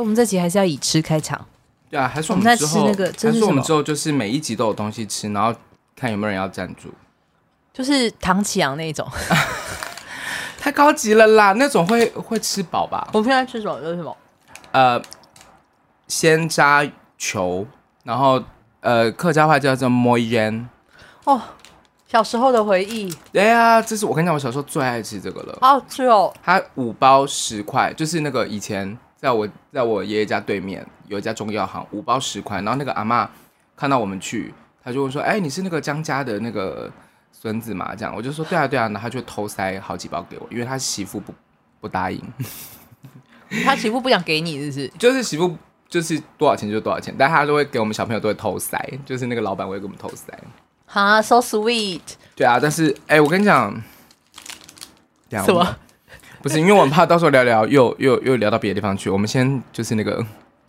[0.00, 1.44] 我们这集还是要以吃开场。
[1.88, 5.54] 对啊，还是我们，在吃那个，还是我们之后就是每一集都有东西吃，然后
[5.94, 6.92] 看有没有人要赞助，
[7.72, 9.08] 就是唐启阳那种，
[10.60, 13.08] 太高级了啦，那种会会吃饱吧？
[13.12, 13.80] 我现在吃什么？
[13.80, 14.16] 就是什么？
[14.72, 15.00] 呃，
[16.08, 16.84] 鲜渣
[17.16, 17.66] 球，
[18.02, 18.42] 然后
[18.80, 20.68] 呃，客家话叫做摸烟
[21.24, 21.40] 哦。
[22.08, 26.32] 小时候的回忆，对呀，这是我跟你讲，我小时候最爱吃这个了，好吃哦。
[26.42, 32.58] 它五包十块，就是那个以前在我在我爷爷家对面有一家中药行，五包十块。
[32.58, 33.26] 然后那个阿嬷
[33.76, 34.52] 看到我们去，
[34.84, 36.90] 她就会说：“哎，你是那个江家的那个
[37.32, 41.34] 孙子嘛？”这样我就说：“对啊，对啊。”然后他就偷塞好几包给我，因为他媳妇不
[41.80, 42.20] 不答应，
[43.64, 44.88] 他媳妇不想给你，是不是？
[44.98, 45.56] 就是媳妇
[45.88, 50.32] 就是多少钱就多少钱，但他都会给我们小朋友都会偷塞，就是那个老板会给我们偷塞。
[50.86, 52.00] 哈、huh,，so sweet。
[52.36, 53.82] 对啊，但是哎，我跟你讲，
[55.30, 55.76] 什么？
[56.46, 59.10] 不是，因为我们怕到时候聊聊又 又又聊到别的地方去。
[59.10, 60.24] 我们先就是那个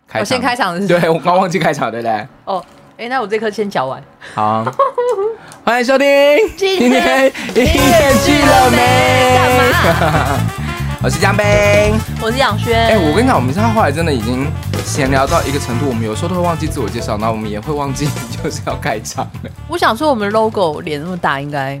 [0.08, 2.12] 开场，我先开场是是，对，我刚忘记开场，对不对？
[2.46, 2.62] 哦、oh,，
[2.96, 4.02] 哎，那我这颗先嚼完。
[4.34, 4.72] 好、啊，
[5.64, 6.08] 欢迎收听
[6.56, 9.38] 今天音乐剧了没？
[9.84, 10.40] 干嘛？
[11.00, 12.76] 我是江杯，我是杨轩。
[12.88, 14.50] 哎，我跟你讲，我们现在后来真的已经
[14.84, 18.08] 闲聊到一个程度，我们有时候都会忘记自我介绍，然后我们也会忘记
[18.42, 19.50] 就是要开场了。
[19.68, 21.80] 我想说，我们 logo 脸那么大，应该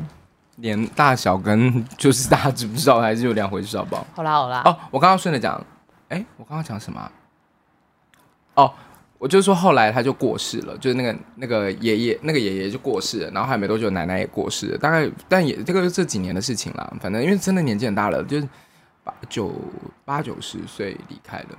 [0.58, 4.06] 脸大小跟就是大家知不知道还是有两回事，好不好？
[4.14, 4.62] 好啦好啦。
[4.64, 5.60] 哦，我刚刚顺着讲，
[6.08, 7.10] 哎，我刚刚讲什么？
[8.54, 8.72] 哦，
[9.18, 18.48] 我就说后来他就过世了，就是那个那个爷爷那个爷爷就过世了，然后还没多久奶奶也过世了，大概但也这个这几年的事情啦，反正因为真的年纪很大了，就是
[19.04, 19.14] 八。
[19.28, 19.52] 九
[20.04, 21.58] 八九十岁离开了，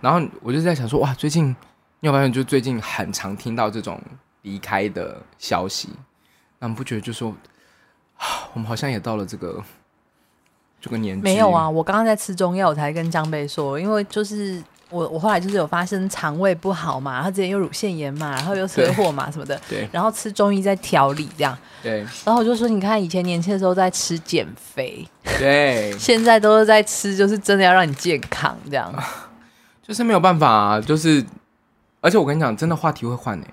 [0.00, 1.48] 然后我就在想说，哇，最近
[2.00, 4.00] 你有发现，就最近很常听到这种
[4.42, 5.90] 离开的消息，
[6.58, 7.34] 那你不觉得就说，
[8.54, 9.62] 我们好像也到了这个
[10.80, 11.22] 这个年纪？
[11.22, 14.62] 没有啊，我刚刚在吃中药，我才跟江贝说，因为就是。
[14.92, 25.06] 我我后来就是有发生肠胃不好嘛，然后之前又乳腺炎嘛，然后又车祸嘛什么的，对，然后吃中医在调理这样，对，然后我就说，你看以前年轻的时候在吃减肥，
[25.38, 28.92] 对， 现在都是在吃，就是真的要让你健康这样，
[29.80, 31.24] 就是没有办法啊，就是，
[32.00, 33.46] 而且我跟你讲，真的话题会换呢。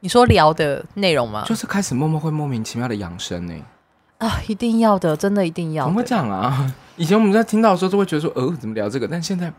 [0.00, 1.44] 你说聊的内容吗？
[1.46, 3.54] 就是开始默默会莫名其妙的养生呢，
[4.18, 5.84] 啊，一定要的，真的一定要。
[5.84, 6.74] 怎么会这样啊？
[6.96, 9.06] 以前我们在听到的时候，都会觉得说，呃，怎么聊这个？
[9.06, 9.52] 但现在。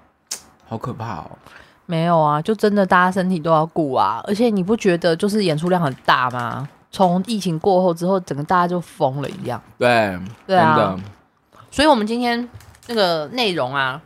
[0.70, 1.32] 好可怕哦！
[1.86, 6.68] 没有啊，就真的大家身体都要顾啊，而且你不觉得就是演出量很大吗？
[6.92, 9.62] 从疫情过后之后，整个大家就疯了一样。
[9.78, 11.00] 对，对啊。
[11.72, 12.50] 所以，我们今天
[12.88, 14.02] 那个内容啊，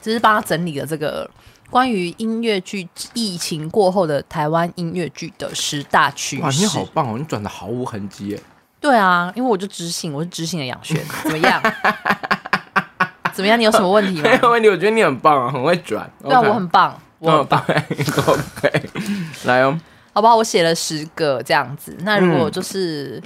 [0.00, 1.30] 只是帮他整理了这个
[1.68, 6.42] 关于音乐剧疫情过后的台湾音乐剧的十大趋势。
[6.42, 7.18] 哇，你好棒哦！
[7.18, 8.40] 你转的毫无痕迹耶。
[8.84, 11.58] 对啊，因为我就知性，我是知性的杨轩，怎么样？
[13.32, 13.58] 怎么样？
[13.58, 14.28] 你有什么问题吗？
[14.28, 16.06] 没有问题，我觉得你很棒啊，很会转。
[16.22, 17.58] 对啊，我很棒，我很棒。
[18.26, 18.90] OK，
[19.46, 19.74] 来哦，
[20.12, 20.36] 好不好？
[20.36, 21.96] 我写了十个这样子。
[22.00, 23.18] 那如果就是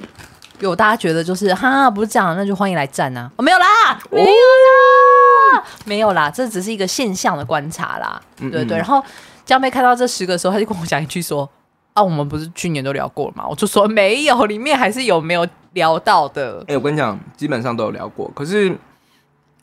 [0.61, 3.29] 有大家觉得就是哈不是这样，那就欢迎来战啊！
[3.35, 3.67] 哦，没有啦，
[4.13, 8.21] 没有啦，没有啦，这只是一个现象的观察啦。
[8.37, 8.77] 对对。
[8.77, 9.05] 然后
[9.45, 11.51] 江妹看到这十个的时候，她就跟我讲一句说
[11.98, 16.64] ：“啊，我们不是去年都聊过了吗？”我就说没有，里面还是有没有聊到的。
[16.69, 18.76] 哎，我跟你讲，基本上都有聊过，可是。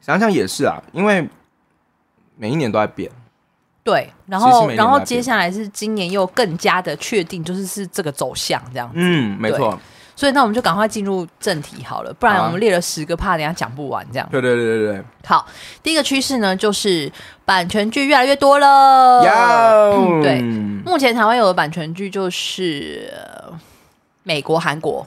[0.02, 1.28] 想想也是啊，因为
[2.38, 3.10] 每一年都在变。
[3.84, 8.94] 对，然后然后接下来是今年又更加的确定，就是是这个走向这样子。
[8.98, 9.80] 嗯，没错。
[10.16, 14.28] 所以那我们就赶快进入正题好了，不然我们列了十个，怕等下讲不完这样。
[14.32, 15.04] 对对对对对。
[15.26, 15.46] 好，
[15.84, 17.12] 第一个趋势呢，就是
[17.44, 19.24] 版权剧越来越多了。
[19.24, 20.22] 有。
[20.24, 20.42] 对，
[20.86, 23.14] 目前台湾有的版权剧就是
[24.24, 25.06] 美国、韩国。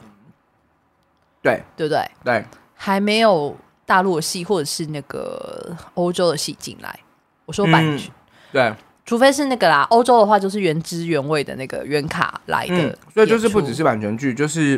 [1.41, 2.09] 对，对不对？
[2.23, 2.45] 对，
[2.75, 3.57] 还没有。
[3.89, 6.99] 大陆的戏或者是那个欧洲的戏进来，
[7.47, 8.13] 我说版权、嗯，
[8.51, 8.75] 对，
[9.09, 14.77] 除非是那个啦，欧洲的话就是原汁原味的那个原卡来的、嗯，所以就是不只是版权剧，就是，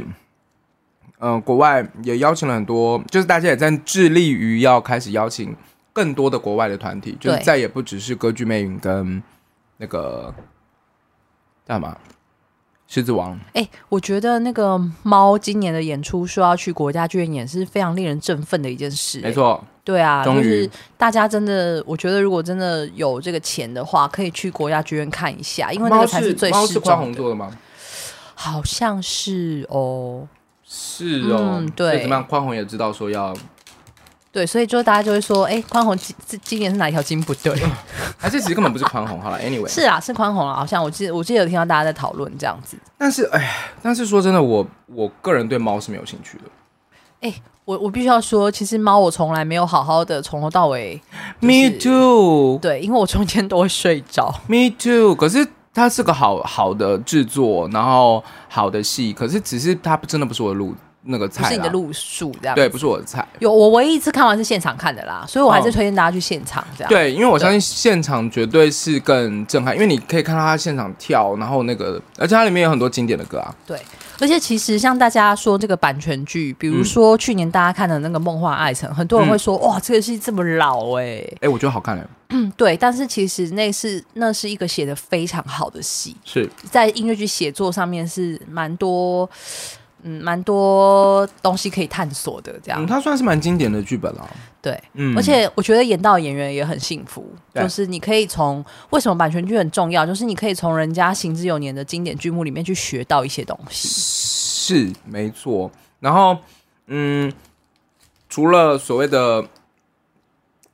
[1.19, 5.53] 嗯、呃，国外也邀请了很多，就是大家也在致力于要开始邀请
[5.91, 9.21] 更多的国外的团体，就是再也不只是歌剧魅影跟
[9.75, 10.33] 那个
[11.67, 11.97] 干嘛。
[12.93, 19.23] 狮子王，哎、欸，我觉得那个猫今年的演出说要去国家剧院演，是非常令人振奋的一件事、欸。
[19.23, 27.15] 没错，对啊，就是大家真的，我觉得如果真的有这个钱的话，可以去国家剧院看一下，因为那个才是最实况的。
[27.15, 27.49] 做的吗？
[28.35, 30.27] 好像是哦，
[30.67, 32.27] 是哦，嗯、对，怎么样？
[32.27, 33.33] 宽宏也知道说要。
[34.31, 37.53] 对，所以就大家就会说，哎，宽宏今今年是哪一条筋不对？
[38.17, 39.19] 还是其实根本不是宽宏？
[39.19, 42.77] 好了，anyway，是啊，是宽宏啊，好像我记得我记得有听到大家在讨论这样子。
[42.97, 46.43] 但是，哎，但是说真的，我我个人对猫是没有兴趣的。
[47.19, 47.33] 哎，
[47.65, 50.99] 我我必须要说，其实猫我从来没有好好的从头到尾。
[51.41, 52.57] 就是、Me too。
[52.59, 54.33] 对，因为我中间都会睡着。
[54.47, 55.13] Me too。
[55.13, 60.73] 可是它是个好好的制作，然后好的戏，可是只是它真的不是我的路。
[61.03, 63.27] 那个菜不是你的路数这样，对，不是我的菜。
[63.39, 66.89] 有我唯一一次看完是现场看的啦，所以我还是推荐大家去现场这样。
[66.89, 73.55] 对，因为我相信现场绝对是更震撼，因为你可以看到他现场跳，然后那个，而且它里面有很多经典的歌啊。
[73.65, 73.79] 对，
[74.19, 82.05] 而且其实像大家说这个版权剧，比如说去年大家看的那个《梦幻爱城》，很多人会说、嗯、哇，这个戏这么老哎、欸，哎、欸，我觉得好看哎。
[82.33, 89.29] 嗯，对，但是其实那是那是一个写的非常好的戏，是在音乐剧写作上面是蛮多。
[90.03, 92.83] 嗯，蛮多东西可以探索的，这样。
[92.83, 94.29] 嗯，它算是蛮经典的剧本了。
[94.61, 97.25] 对，嗯，而且我觉得演到演员也很幸福，
[97.55, 103.87] 就是你可以从为什么版权剧很重要，就是你可以从人家行之有年的经典剧目里面去学到一些东西。
[103.87, 105.71] 是，没错。
[105.99, 106.37] 然后，
[106.87, 107.31] 嗯，
[108.29, 109.43] 除了所谓的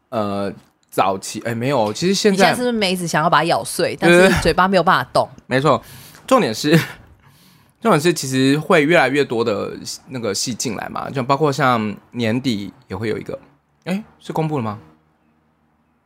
[0.09, 0.51] 呃
[0.89, 5.27] 早期，哎，没有，其实现在，你现在是不是梅子想要把它咬碎，但是嘴巴没有办法动？
[5.45, 5.81] 没错，
[6.25, 6.77] 重点是。
[7.79, 9.71] 这种是其实会越来越多的
[10.07, 13.39] 那个戏进来嘛，就包括像年底也会有一个，
[13.85, 14.79] 哎，是公布了吗？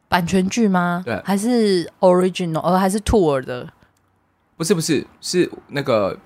[0.09, 1.01] 版权剧吗？
[1.05, 3.69] 对，还是 original，呃，还是 tour 的？
[4.57, 6.19] 不是不是，是那个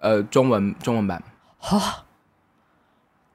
[0.00, 1.22] 呃中文中文版。
[1.70, 1.80] 哦，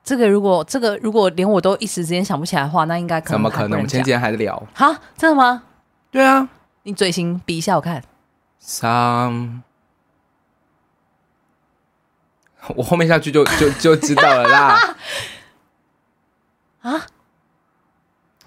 [0.03, 3.71] 这个如果这个如果连我都一时之间想不起来的话，那应该可能怎么可能？
[3.71, 4.61] 我们前几天还在聊。
[4.75, 5.63] 哈，真的吗？
[6.11, 6.47] 对啊，
[6.83, 8.03] 你嘴型比一下我看。
[8.59, 9.63] 三。
[12.75, 14.95] 我后面下去就就就知道了啦。
[16.83, 17.01] 啊，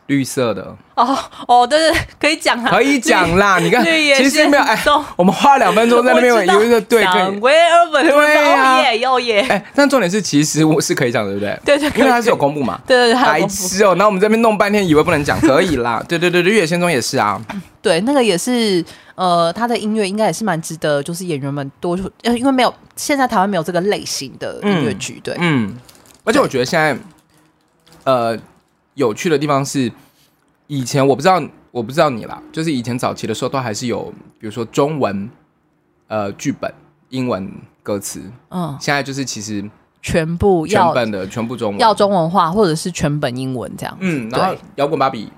[0.06, 1.18] 绿色的哦
[1.48, 3.58] 哦，对对，可以讲啊，可以讲啦。
[3.58, 4.78] 你看，其实没有哎，
[5.16, 7.40] 我们花了两分钟在那边有一个对，可以。
[7.40, 9.40] 对呀，要耶。
[9.48, 11.78] 哎，但重点是，其实我是可以讲的，对不对？
[11.78, 12.78] 对对，因为它是有公布嘛。
[12.86, 13.94] 对对对，白痴哦。
[13.96, 16.04] 那我们这边弄半天，以为不能讲，可以啦。
[16.06, 17.40] 对对对对，《月仙踪》也是啊。
[17.86, 18.84] 对，那个也是。
[19.16, 25.74] 呃，他的音乐应该也是蛮值得，就是演员们多，呃，因为没有现在台湾没有这个类型的音乐剧，对，嗯，
[26.22, 26.98] 而且我觉得现在，
[28.04, 28.38] 呃，
[28.92, 29.90] 有趣的地方是，
[30.66, 35.30] 以前我不知道，我不知道你啦，就是以前早期的时候都还是有，比如说中文，
[36.08, 36.70] 呃，剧本，
[37.08, 37.50] 英文
[37.82, 39.64] 歌词，嗯，现在就是其实
[40.02, 45.32] 全部要全本的全部中文，要中文化或者是全本英文这样，嗯，然后摇滚芭比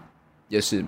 [0.48, 0.84] 也是。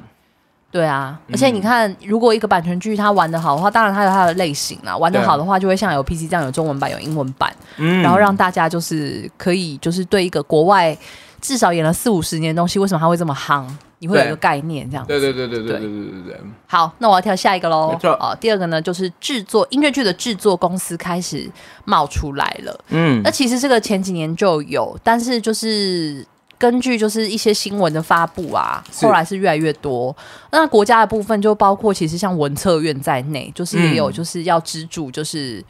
[0.70, 4.96] 对啊，而且你看，如果一个版权剧它玩的好的话，当然它有它的类型啦。
[4.96, 10.96] 玩的好的话，就会像有 PC 这样有中文版、有英文版，嗯，然后让大家就是可以就是对一个国外
[11.40, 13.66] 至少演了四五十年的东西，为什么它会这么夯？
[13.98, 15.08] 你会有一个概念，这样子。
[15.08, 16.40] 对对对对对对对对对。
[16.68, 17.90] 好，那我要跳下一个喽。
[17.92, 18.12] 没错。
[18.12, 21.50] 啊，第二个呢，就是制作音乐剧的制作公司开始
[21.84, 22.80] 冒出来了。
[22.90, 26.24] 嗯，那其实这个前几年就有，但是就是。
[26.60, 30.14] 根据就是一些新闻的发布啊，后来是越来越多。
[30.52, 35.64] 那国家的部分就包括其实像文策院在内，就是也有就是要资助，就是、嗯、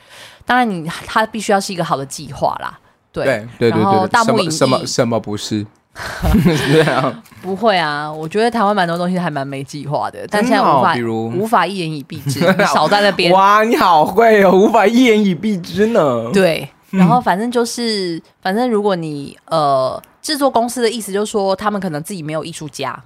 [0.45, 2.77] 当然你它必须要是一个好的计划啦。
[3.13, 3.81] 对对对对对。
[3.81, 5.65] 然后大幕影什么什么，不是？
[7.41, 13.31] 不会啊，我觉得台湾蛮多东西还蛮没计划的，但现在无法比如无法一言以蔽之，你少在那边。
[13.35, 16.31] 哇，你好会哦，无法一言以蔽之呢。
[16.33, 20.03] 对，然后反正就是，嗯、反正如果你呃。
[20.23, 23.03] 制作公司的意思就是说，他们可能自己没有艺术家，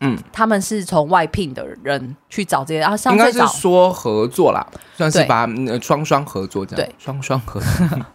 [0.00, 5.46] 嗯，他们是从外聘的人去找这些，然后应该是说合作啦，算是把
[5.80, 7.68] 双双合作这样，对，双双合作。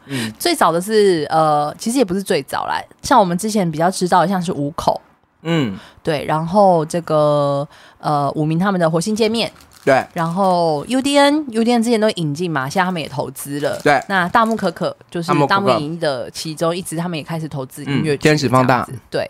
[0.05, 4.99] 嗯， 最早的是呃，其实也不是最早啦，像我们之前比较知道的，像是五口，
[5.43, 7.67] 嗯，对，然后这个
[7.99, 9.51] 呃，五名他们的火星见面。
[9.87, 13.79] 对，然后 UDN UDN 之前都引进嘛，现在他们也投资了。
[13.81, 18.23] 对，那大木可可就是大木影艺的其中一支，他们也开始投资音乐剧。
[18.23, 18.85] 天使放大。
[19.09, 19.25] 对，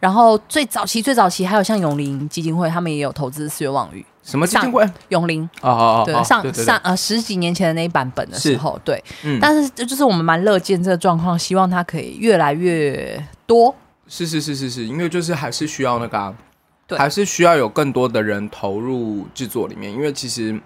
[0.00, 4.00] 然后最早期最早期还有像永林基金会，他们也有投资《四月望雨》。
[4.22, 4.90] 什么基金会？
[5.10, 5.42] 永林。
[5.60, 6.02] 哦哦哦。
[6.06, 9.04] 对，上上呃十几年前的那一版本的时候，对。
[9.24, 13.74] 嗯但是就是我们蛮乐见这个状况，希望它可以越来越多。
[14.06, 16.34] 是是是是是，因为就是还是需要那个。
[16.88, 20.58] 对还是需要有更多的人投入制作里面，因为其实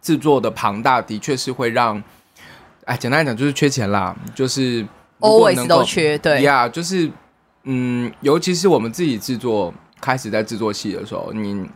[0.00, 2.00] 制作的庞大的确是会让，
[2.84, 4.86] 哎，简单来讲就是缺钱啦，就是
[5.18, 7.10] always 都缺，对呀，yeah, 就是
[7.64, 11.68] 嗯，尤其是我们自己制作开始在制作戏的时候，你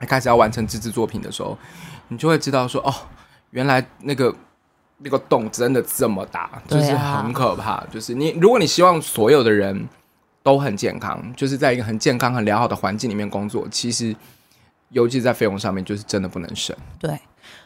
[0.00, 1.56] 开始要完成自制作品的时候，
[2.08, 2.92] 你就会知道说，哦，
[3.50, 4.34] 原来那个
[4.98, 9.88] 那个洞真的这么大，就是很可怕，啊、就是你如果你希望所有的人。
[10.44, 13.66] 都很健康，就是在一个很健康、很良好的环境里面工作。
[13.70, 14.14] 其实
[14.90, 16.76] 尤其在费用上面，就是真的不能省。
[17.00, 17.20] 对，哎、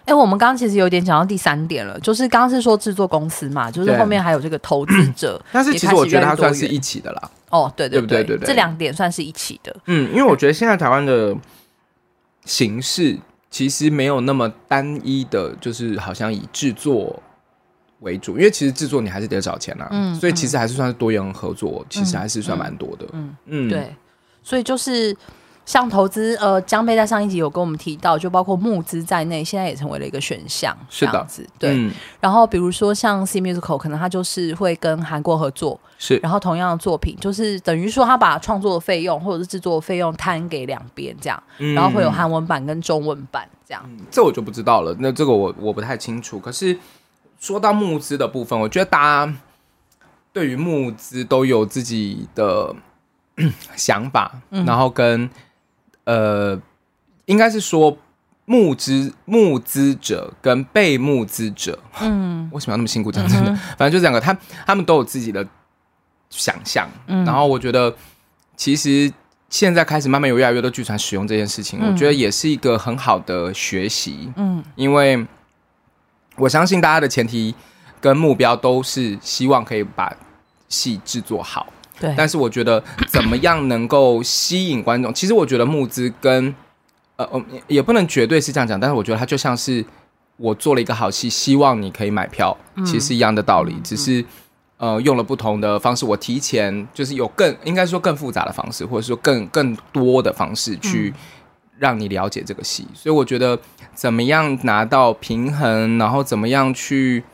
[0.06, 7.30] 欸，我们刚刚其实有点讲到第三点了，就是刚刚是说制作公司嘛，就是后面还有这个投资者，但是其实我觉得它算是一起的啦。
[7.50, 9.74] 哦，对对对，对对对对，这两点算是一起的。
[9.86, 11.36] 嗯，因为我觉得现在台湾的
[12.44, 13.18] 形式
[13.50, 17.20] 其实没有那么单一的，就是好像以制作
[18.00, 23.06] 为主，因为其实制作你还是得找钱啊，嗯，所以其实还是算是多元合作，嗯、其实还是算蛮多的。
[23.12, 23.94] 嗯嗯，嗯，对，
[24.42, 25.16] 所以就是。
[25.68, 31.46] 像投资，呃，江贝在上一集有跟我们提到，就包括募资在内，现在也成为了一个选项，是的子。
[31.58, 31.92] 对、嗯。
[32.20, 36.16] 然后比如说像 C Musical，可能他就是会跟韩国合作，是。
[36.22, 43.98] 然后同样的作品，就是等于说他把创作的费用或者是制作的费用摊给两边这样、嗯，然后会有韩文版跟中文版这样、嗯。
[44.10, 46.38] 这我就不知道了，那这个我我不太清楚。
[46.38, 46.74] 可是
[47.38, 49.34] 说到募资的部分，我觉得大家
[50.32, 52.74] 对于募资都有自己的
[53.76, 55.28] 想法，嗯、然后跟。
[56.10, 56.58] 呃，
[57.26, 57.94] 应该是说
[58.46, 63.50] 募资募资者跟被募资者，嗯，为什么要那么辛苦讲真的？
[63.50, 65.46] 嗯、反正就这两个，他他们都有自己的
[66.30, 67.22] 想象、嗯。
[67.26, 67.94] 然后我觉得，
[68.56, 69.12] 其实
[69.50, 74.32] 现在开始慢慢有越来越多剧团使用这件事情、嗯，我觉得也是一个很好的学习。
[74.36, 75.26] 嗯，因为
[76.38, 77.54] 我相信大家的前提
[78.00, 80.16] 跟目标都是希望可以把
[80.68, 81.66] 戏制作好。
[82.00, 85.12] 对，但是我觉得怎么样能够吸引观众？
[85.12, 86.54] 其实我觉得募资跟
[87.16, 89.84] 呃呃也不能绝对是这样讲，但是我觉得它就像是
[90.36, 94.24] 我做了一个好戏，希望你可以买票，其实是一样的道理，嗯、只是
[94.76, 96.04] 呃用了不同的方式。
[96.04, 101.12] 我提前就是有更应该说更复杂的方式，或者说更更多的方式去
[101.78, 102.86] 让你了解这个戏。
[102.94, 103.58] 所以我觉得
[103.94, 107.24] 怎么样拿到平衡，然后怎么样去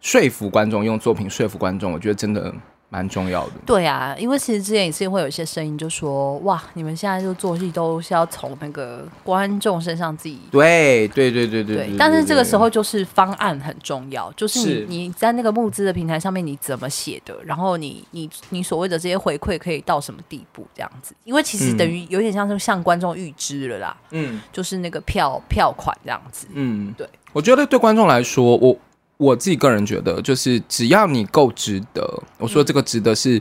[0.00, 2.54] 说服观众，用作品说服观众，我觉得真的。
[2.94, 14.86] 蛮重要的，对啊，因为其实之前也是会有一些声音，就说哇，你们现在就做戏都是要从那个观众身上自己对对对对对对，但是这个时候就是方案很重要，就是你是。
[14.86, 28.76] 你在那个募资的平台上面你怎么写的，然后你你你所谓的这些回馈可以到什么地步这样子，因为其实等于有点像是向观众预支了啦，嗯，就是那个票票款这样子，嗯，对，我觉得对观众来说，我。
[29.16, 33.40] 我自己个人觉得，就是只要你够值得，我说这个值得是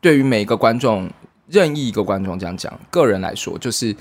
[0.00, 1.10] 对于每一个观众，
[1.48, 3.94] 任意一个观众这样讲，个人来说，就是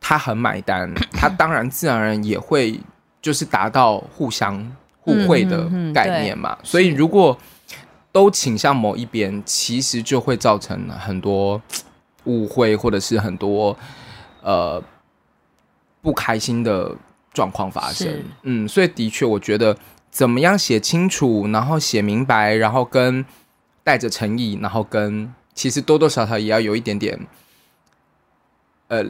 [0.00, 2.80] 他很买单， 他当然自然而然也会
[3.20, 4.66] 就是达到互相
[4.98, 6.56] 互惠的概念嘛。
[6.62, 7.36] 所以如果
[8.10, 11.60] 都倾向某一边，其实就会造成很多
[12.24, 13.76] 误会，或者是很多
[14.42, 14.82] 呃
[16.00, 16.96] 不开心的
[17.34, 18.24] 状况发生。
[18.44, 19.76] 嗯，所以的确，我觉得。
[20.14, 23.26] 怎么样写清楚，然后写明白，然后跟
[23.82, 27.18] 带着诚意，然后跟其实多多少少也要有一点点，
[28.86, 29.04] 呃，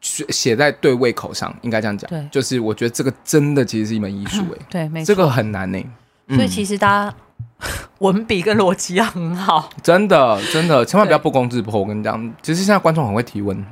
[0.00, 2.08] 写写在对胃口上，应该这样讲。
[2.08, 5.84] 对，就是我觉得这个真的其实是一门艺术，哎，对，没错，这个很难呢。
[6.30, 7.14] 所以其实大家
[8.00, 11.78] 文笔跟逻辑要很好，真的，真的，千万不要不攻自破。
[11.78, 13.62] 我跟你讲，其实现在观众很会提问，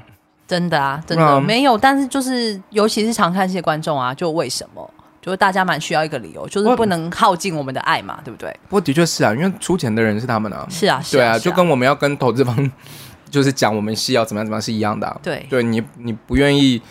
[0.46, 4.90] 真的啊，真的、嗯、没有，但是就是尤其是常看戏的观众啊，就为什么？
[5.24, 8.50] 就是大家蛮需要一个理由，就是不能耗尽我们的爱嘛，对不对？
[8.68, 10.66] 不过的确是啊，因为出钱的人是他们啊。
[10.68, 12.70] 是啊，是啊，对啊，就跟我们要跟投资方
[13.30, 15.18] 就是讲我们戏要怎么样怎么样是一样的啊。
[15.22, 16.82] 对，对你你不愿意。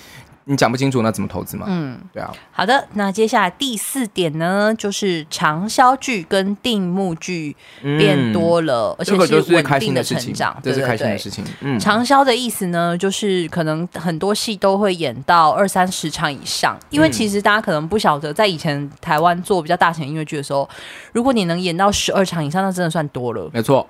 [0.46, 1.66] 你讲不清楚，那怎么投资嘛？
[1.70, 2.32] 嗯，对啊。
[2.52, 11.44] 好的，那接下来第四点呢，就是长销剧跟定目剧变多了，嗯、而且是稳定的成长，这是开心的事情。
[11.62, 20.70] 嗯，长销的意思呢，就是可能很多戏都会演到二三十场以上，因为其实大家可能不晓得，在以前台湾做比较大型音乐剧的时候，
[21.14, 23.50] 如果你能演到十二场以上，那真的算多了。
[23.54, 23.88] 没错。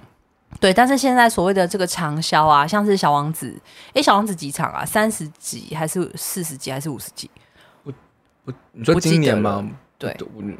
[0.59, 3.53] 对，但是现在所谓的这个长销啊，像是小王子，
[3.93, 4.85] 哎，小王子几场啊？
[4.85, 7.29] 三十几还是四十几还是五十几？
[7.83, 7.93] 我
[8.45, 9.67] 我，你说今年吗？
[9.97, 10.15] 对，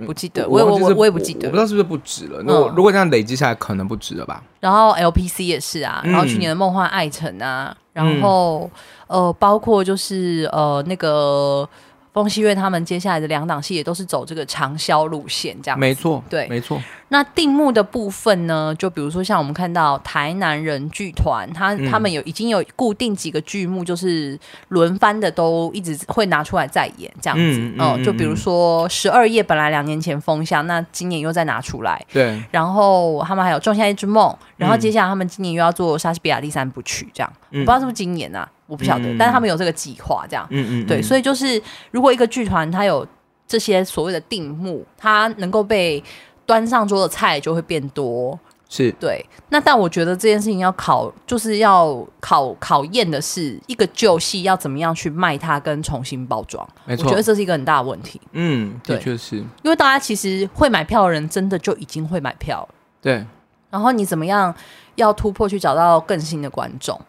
[0.05, 2.41] 不记得，我我我我也不记得，我不知道是不是不止了。
[2.45, 4.43] 那、嗯、如果这样累积下来，可能不止了吧？
[4.59, 8.69] 然后 LPC 也是啊，然后去年的梦幻爱城啊，嗯、然后
[9.07, 11.67] 呃，包括就是呃那个。
[12.13, 16.79] 风西月他们接下来的两档戏也都是走这个长销路线，这样没错，对，没错。
[17.13, 18.73] 那定目的部分呢？
[18.79, 24.35] 就比如说像我们看到台南人剧团，他、嗯、他们有已经有固定几个剧目，就是
[24.69, 27.43] 轮番的都一直会拿出来再演这样子。
[27.43, 32.03] 嗯，嗯嗯就比如说十二夜本来两年前封箱，那今年又再拿出来。
[32.11, 32.41] 对。
[32.49, 38.49] 然后他们还有仲夏一之梦，然后接下来他们今年又要做莎士比亚第三部曲，这样、嗯、我不知道是不是今年啊？
[38.65, 43.05] 我不晓得、嗯，但是他们有这个计划，这样，嗯嗯，对，所以就是如果一个剧团它有
[43.45, 46.03] 这些所谓的定目，它能够被
[46.45, 48.37] 端上桌的菜就会变多，
[48.69, 49.25] 是对。
[49.49, 56.67] 那但我觉得这件事情要考，就是要考考验的是一个旧戏要怎么样去卖它跟重新包装。
[56.85, 58.19] 没错，我觉得这是一个很大的问题。
[58.31, 59.37] 嗯，的确是。
[59.37, 62.75] 因为大家其实会买票的人，真的就已经会买票了。
[63.01, 63.25] 对。
[63.69, 64.53] 然后你怎么样
[64.95, 66.99] 要突破去找到更新的观众？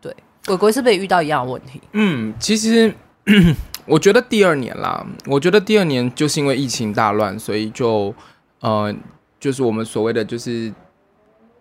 [0.00, 0.14] 对，
[0.46, 1.80] 鬼鬼是不是也遇到一样的问题？
[1.92, 2.94] 嗯，其实。
[3.86, 8.14] 我觉得第二年啦，我觉得第二年就是因为疫情大乱，所以就
[8.60, 8.94] 呃，
[9.38, 10.72] 就是我们所谓的就是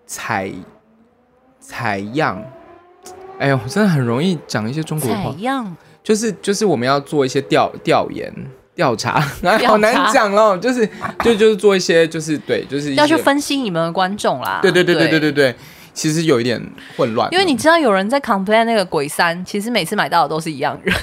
[0.05, 0.51] 采
[1.59, 2.43] 采样，
[3.39, 5.31] 哎呦，真的很容易讲一些中国话。
[5.31, 5.75] 采样。
[6.03, 8.31] 就是就是我们要做一些调调研
[8.75, 9.19] 调查，
[9.65, 10.87] 好难讲哦，就是
[11.23, 14.59] 就就是做一些就是对，就是要去分析你们的观众啦。
[14.61, 15.31] 对对对对对对。
[15.31, 15.55] 对，
[15.93, 16.61] 其实有一点
[16.95, 20.95] 混乱，因为你知道有人在 complain 那个鬼三，其实每次买到的都是一样人。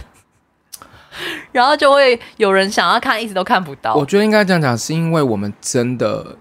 [1.52, 3.94] 然后就会有人想要看，一直都看不到。
[3.94, 6.36] 我觉得应该这样讲，是因为我们真的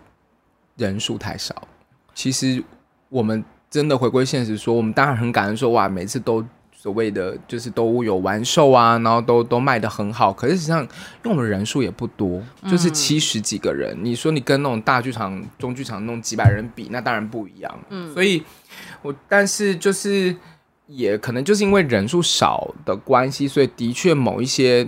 [0.78, 1.68] 人数太少。
[2.16, 2.64] 其实
[3.10, 10.32] 我们真的回归现实，说我们当然很感恩，说哇，每次都所谓的就是都有完售啊，然后都都卖的很好。
[10.32, 10.90] 可是实际上，因
[11.26, 13.96] 为我们人数也不多，就是七十几个人。
[13.98, 17.80] 嗯、你说你跟那种大剧场、中剧场那种几百人比，那当然不一样。
[17.90, 18.44] 嗯，所以
[19.02, 20.36] 我但是就是。
[20.88, 24.86] 也可能就是因为人数少的关系，所以的确某一些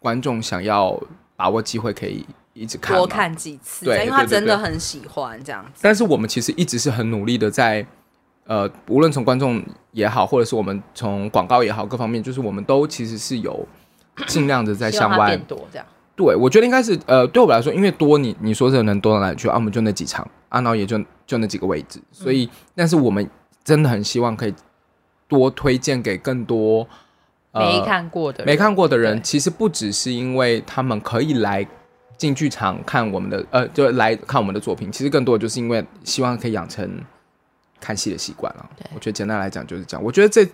[0.00, 0.98] 观众想要
[1.36, 5.80] 把握机会，可以一直看，多看几次，对，因为他真的很喜欢这样子。
[5.82, 7.86] 但是我们其实一直是很努力的在，
[8.46, 13.64] 呃，无论从观众也好，或者是我们从广告也好，各方面，就是我们都其实是有
[14.26, 15.86] 尽量的在向外多这样。
[16.16, 19.54] 对，我觉得应该是，呃，对我来说，因为多，你你说这能多到哪里去啊？
[19.54, 23.28] 我们就那几场，啊，然后也就就那几个位置，所以，嗯、但是我们
[23.62, 24.54] 真的很希望可以。
[25.28, 26.84] 多推荐给更多、
[27.52, 31.66] 呃、没看过的没看过的人，其实不只是因为他们可以来
[32.16, 34.92] 进剧场看我们的，呃，就来看我们的作品。
[34.92, 36.88] 其实更多的就是因为希望可以养成
[37.80, 38.70] 看戏的习惯了。
[38.94, 40.04] 我觉得简单来讲就是这样。
[40.04, 40.46] 我觉得这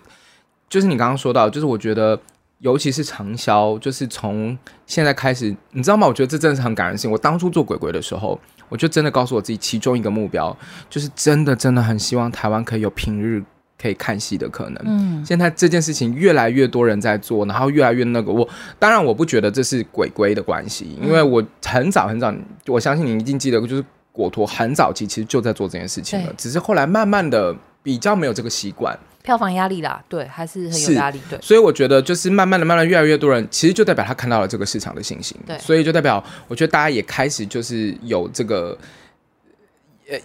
[0.69, 2.19] 就是你刚刚说到，就是我觉得
[2.59, 6.07] 尤其是长销，就是从现在开始，你知道吗？
[6.07, 7.11] 我觉得这真的是很感人性。
[7.11, 8.39] 我当初做鬼鬼的时候，
[8.69, 10.55] 我就真的告诉我自己，其中一个目标
[10.89, 13.43] 就是真的真的很希望台湾可以有平日。
[13.79, 18.31] 可以看戏的可能，嗯，现在这件事情越来越多人在做，然后越来越那个。
[18.31, 18.47] 我
[18.79, 22.33] 当然我不觉得这是鬼鬼的关系，因为我很早很早，
[22.65, 31.37] 我相信你一定记得，就是果陀很早期其实就在做这件事情了，只是后来慢慢的比较没有这个习惯，票房压力啦，对，还是很有压力，对。
[31.43, 38.75] 所以我觉得就是慢慢的、慢慢越来越多人，其实就代表他看到了这个市场的信心，对，所以就代表我觉得大家也开始就是有这个。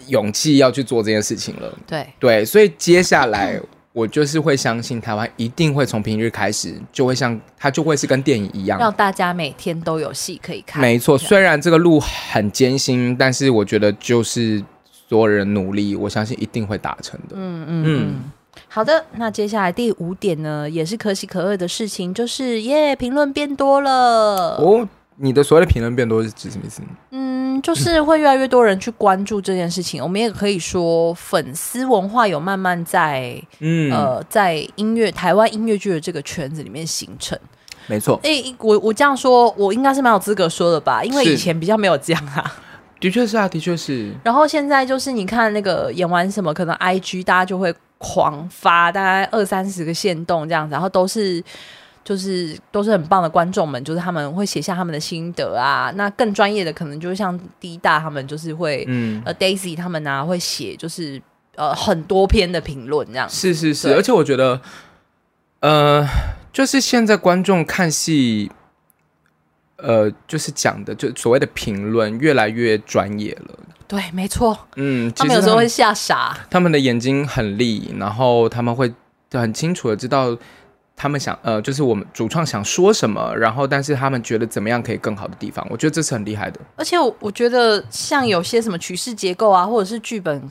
[0.07, 3.59] 勇气要去做这件事情了，对对，所以接下来
[3.91, 10.81] 我就是会相信台湾一定会从平日开始，就会像它就会是跟电影一样，让大家每天都有戏可以看。
[10.81, 14.63] 没错，虽然这个路很艰辛，但是我觉得就是
[15.09, 17.35] 所有人努力，我相信一定会达成的。
[17.35, 18.15] 嗯嗯嗯，
[18.67, 24.87] 好的，那接下来第五点呢，也是可喜可贺的事情，就是耶，评论变多了哦。
[25.17, 26.81] 你的所谓的评论变多是指什么意思？
[27.11, 30.01] 嗯，就是会越来越多人去关注这件事情。
[30.01, 37.37] 我们也可以说，粉丝文化有慢慢在，嗯，呃，在音乐台湾音乐剧的这个圈子里面形成。
[37.87, 38.19] 没错。
[38.23, 41.03] 哎、欸，我我这样说，我应该是蛮有资格说的吧？
[41.03, 42.55] 因为以前比较没有这样啊。
[42.99, 44.11] 的确是啊，的确是。
[44.23, 51.43] 然后现在就是你看那个演完什么，可能 IG 大家就会狂发，大概二三十个限动这样子，然后都是。
[52.03, 55.89] 就是都是很棒的观众们，就是他们会写下他们的心得啊。
[55.95, 61.21] 那更专业的可能就是像 D 大他们，就是会，嗯，呃，Daisy 他们啊会写，就是
[61.55, 63.29] 呃很多篇的评论这样。
[63.29, 64.59] 是是是，而且我觉得，
[65.61, 66.05] 呃，
[66.51, 68.51] 就是现在观众看戏，
[69.77, 73.57] 呃，就是讲的就所谓的评论越来越专业了。
[73.87, 74.57] 对，没错。
[74.75, 76.37] 嗯，他们有时候会吓傻。
[76.49, 78.93] 他们的眼睛很利，然后他们会
[79.31, 80.37] 很清楚的知道。
[80.95, 86.59] 他们想呃，就是我们主创想说什么，然后但是他们觉得怎么样可以更好的地方，我觉得这是很厉害的。
[86.75, 90.49] 而且我我觉得像有些什么曲式结构啊，或者是剧本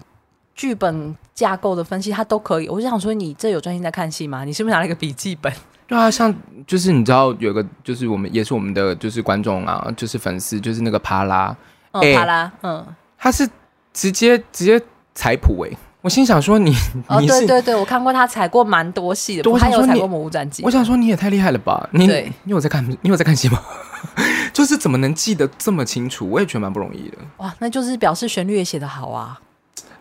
[0.55, 2.69] 剧本架构的分析，它都可以。
[2.69, 4.45] 我就想说，你这有专心在看戏吗？
[4.45, 5.51] 你是不是拿了一个笔记本？
[5.87, 6.35] 对啊，像
[6.67, 11.57] 就是你知道有个就是我们也是我们的就是观众啊，就是粉丝，就是那个帕拉，
[11.93, 13.49] 嗯，帕拉，嗯，他是
[13.93, 14.81] 直接直接
[15.15, 15.71] 采谱哎。
[16.03, 20.63] 我心想说你，你哦，对对对，我看过他踩过蛮多戏的，他有踩过《魔物战记》。
[20.67, 21.89] 我想说你也太厉害了吧？
[21.93, 22.85] 你你有在看？
[23.03, 23.63] 你有在看戏吗？
[24.53, 26.29] 就是怎么能记得这么清楚？
[26.29, 27.19] 我也觉得蛮不容易的。
[27.39, 29.41] 哇，那就是表示旋律也写得好啊。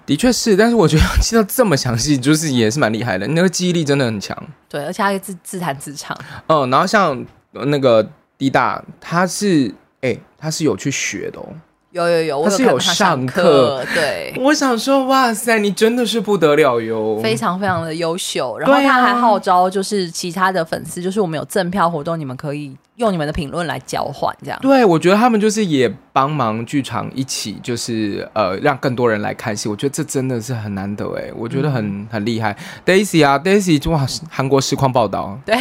[0.03, 3.27] 的确是，但是我觉得记得这么详细，就是也是蛮厉害的。
[3.27, 4.35] 你那个记忆力真的很强。
[4.67, 6.17] 对，而且他自自弹自唱。
[6.47, 8.05] 嗯，然后像那个
[8.39, 9.67] D 大，他是
[10.01, 11.45] 哎、欸，他是有去学的哦。
[11.91, 14.33] 有有有，我他是有上课，对。
[14.39, 18.57] 我想说，哇塞，你真的是不得了哟，非常非常的优秀。
[18.57, 24.57] 然后他还号召，就是其他的粉丝，就是我们有赠票活动，你们可以用你们的评论来交换，这样。
[24.61, 29.67] 对，我觉得他们就是也帮忙剧场一起，就是呃，让更多人来看戏。
[29.67, 32.55] 我觉得这真的是很难得哎，我觉得很、嗯、很厉害。
[32.85, 35.57] Daisy 啊，Daisy 哇，韩国实况报道，对。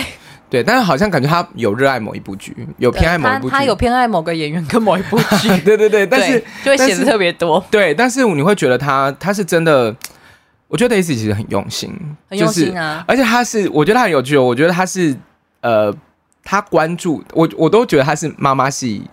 [0.50, 7.64] 对，但是好像感觉他有热爱某一部剧，有偏爱某一部剧，他有偏爱某个演员跟某一部剧， 对对对，但是就会写的特别多。
[7.70, 9.94] 对，但是你会觉得他他是真的，
[10.66, 11.96] 我觉得 Daisy 其实很用心，
[12.28, 13.04] 很用心啊。
[13.06, 14.42] 而且他是，我觉得他很有趣哦。
[14.42, 15.16] 我觉得他是，
[15.60, 15.94] 呃，
[16.42, 19.04] 他关注我，我都觉得他是妈妈系，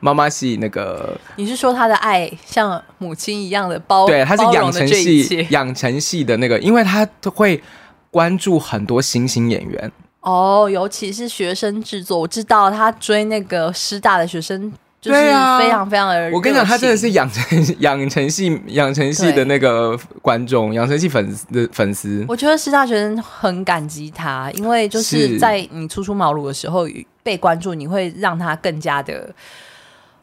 [0.00, 1.14] 妈妈系那个。
[1.36, 4.06] 你是说他的爱像母亲一样的包？
[4.06, 7.62] 对，他是养成系，养成系的那个，因为他会
[8.10, 9.92] 关注很多新兴演员。
[10.20, 15.30] 哦，尤其是学生制作，我知道他追那个师大的学生，就是非
[15.70, 16.30] 常非常的。
[16.32, 17.44] 我跟你讲，他真的是养成
[17.80, 22.24] 养成系养成系的那个观众，养成系粉丝的粉丝。
[22.28, 26.86] 我觉得师大学生很感激他，因为就是在你初出茅庐的时候
[27.22, 29.32] 被关注，你会让他更加的。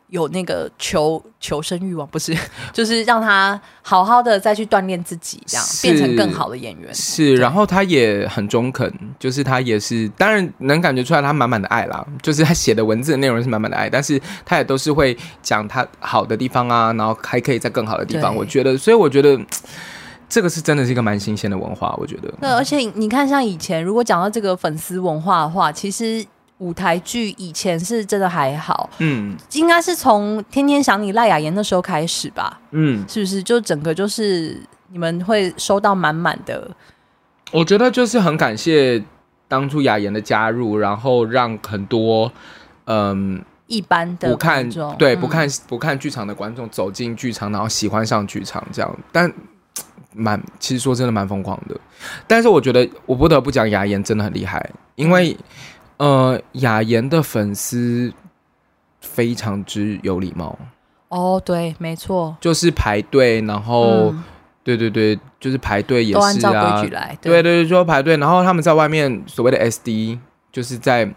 [0.10, 2.36] 有那个求求生欲望， 不是，
[2.72, 6.94] 就是让他好好的再去锻炼自己，这样变成更好的演员。
[6.94, 18.36] 是，然后他也很中肯，就是他也是，当然能感觉出来他满满的爱啦，就是他写的文字的内容是满满的爱，但是他也都是会讲他好的地方啊，然后还可以在更好的地方。
[18.36, 19.40] 我觉得，所以我觉得
[20.30, 22.32] 这个是真的是一个蛮新鲜的文化，我觉得。
[22.40, 26.24] 对，而且你看，像以前如果讲到这个粉丝文化的话，其实。
[26.60, 33.44] 舞台剧以前是真的还好，嗯，应该是从《天天想你》赖雅妍那时候开始吧，嗯，是不是？
[33.44, 34.58] 就整个就是
[34.90, 36.72] 你们会收到满满的。
[37.52, 39.04] 我觉得就是很感谢
[39.50, 42.32] 当初雅妍的加入，然后让很多
[42.86, 48.98] 嗯一般的不看对不看不看剧场的观众走进剧场，然后喜欢上剧场这样。
[49.12, 49.30] 但
[50.14, 51.78] 蛮其实说真的蛮疯狂的，
[52.26, 55.36] 但是我觉得我不得不讲雅妍真的很厉害，因为。
[55.98, 58.12] 嗯呃，雅妍的粉丝
[59.02, 60.58] 非常之有礼貌。
[61.10, 64.24] 哦，对，没错，就是排队，然后，嗯、
[64.64, 67.18] 对对对，就是排队也是啊，都按照规矩来。
[67.22, 70.20] 对对对，就排队，然后他们在外面所谓的 SD，
[70.52, 71.10] 就是在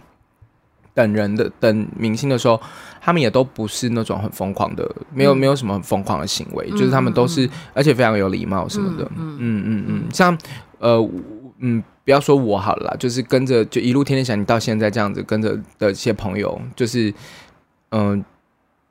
[0.95, 2.61] 等人的等明星的时候，
[3.01, 9.05] 他们也都不是那种很疯狂的，没有、嗯、没有什么很疯狂的行为，嗯、就是他们都是，嗯、而且非常有礼貌什么的。
[9.17, 10.39] 嗯嗯嗯嗯，像
[10.79, 10.99] 呃
[11.59, 11.83] 嗯。
[12.09, 17.13] 不要说我好了，就是跟着就一路天天想你到现在这样子跟着的一些朋友，就是
[17.91, 18.25] 嗯、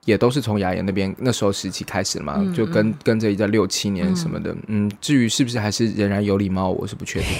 [0.07, 7.29] 也都是从雅妍那边那时候时期开始嘛，嗯嗯就跟跟着一个六七年什么的，嗯，嗯，至于是不是还是仍然有礼貌，我是不确定。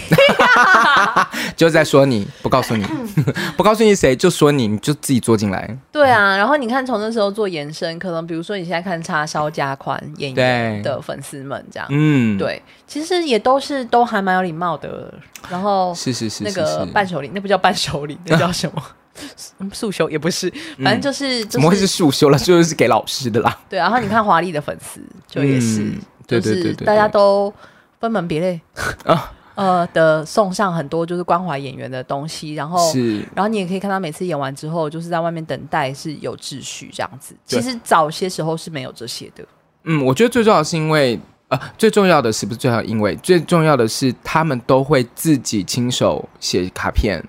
[1.56, 2.86] 就在说你不告诉你，
[3.56, 5.78] 不告诉你谁，就说你，你就自己坐进来。
[5.94, 15.14] 对啊，然后你看从那时候做延伸，可能比如说你现在看叉烧加宽演员的粉丝们这样，嗯，对，其实也都是都还蛮有礼貌的。
[15.50, 18.84] 然后是是是，那个伴手礼，那不叫伴手礼，那叫什么？
[19.74, 20.52] 束修也不是，
[20.84, 22.38] 反正就是怎么会是束修了？
[22.40, 23.58] 就是给老师的啦。
[23.70, 25.92] 对，然后你看华丽的粉丝，就也是，
[26.28, 27.54] 就是大家都
[28.00, 28.60] 分门别类
[29.06, 29.34] 啊。
[29.56, 37.36] 呃的送上很多就是关怀演员的东西，然后是，然后你也可以看到每次演完之后，就是在外面等待是有秩序这样子。
[37.44, 39.44] 其实早些时候是没有这些的。
[39.86, 42.82] 嗯，我觉得最重要的是因为呃，最重要的是不是最好？
[42.84, 47.24] 因为最重要的是他们都会自己亲手写卡片，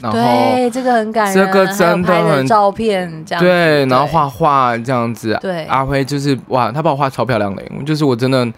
[0.00, 5.38] 然后对这个很感人，这个真的很照片这样对，然后画画这样子。
[5.40, 8.52] 对，阿辉就是哇，他把我画超漂亮的，就是我真的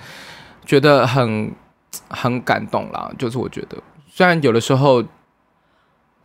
[0.64, 1.52] 觉得很。
[2.08, 3.76] 很感动啦，就是我觉得，
[4.12, 5.00] 虽然有的时候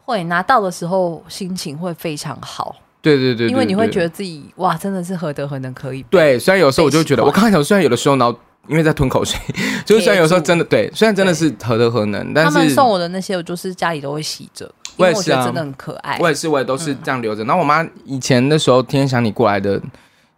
[0.04, 6.02] 会拿到的时候心情会非常好，对对对，对，因为你会觉得自己哇，真的是何德何能可以。
[6.10, 8.36] 对，虽然有时候我就觉得，我刚才讲，虽然有的时候然后
[8.70, 9.40] 因为在吞口水，
[9.84, 16.18] 就是虽然有时候真的对，虽然真的是何德何能，但是他们送我的那些，我就是家里都会洗着，我也是啊，真的很可爱。
[16.22, 17.44] 我也是，我也都是这样留着。
[17.46, 19.82] 然后我妈以前的时候，天天想你过来的，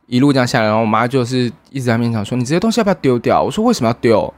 [0.07, 4.33] 一路这样下来，然后我妈就是一直在面前说：“你这些东西要不要丢掉？”我说：“为什么要丢？”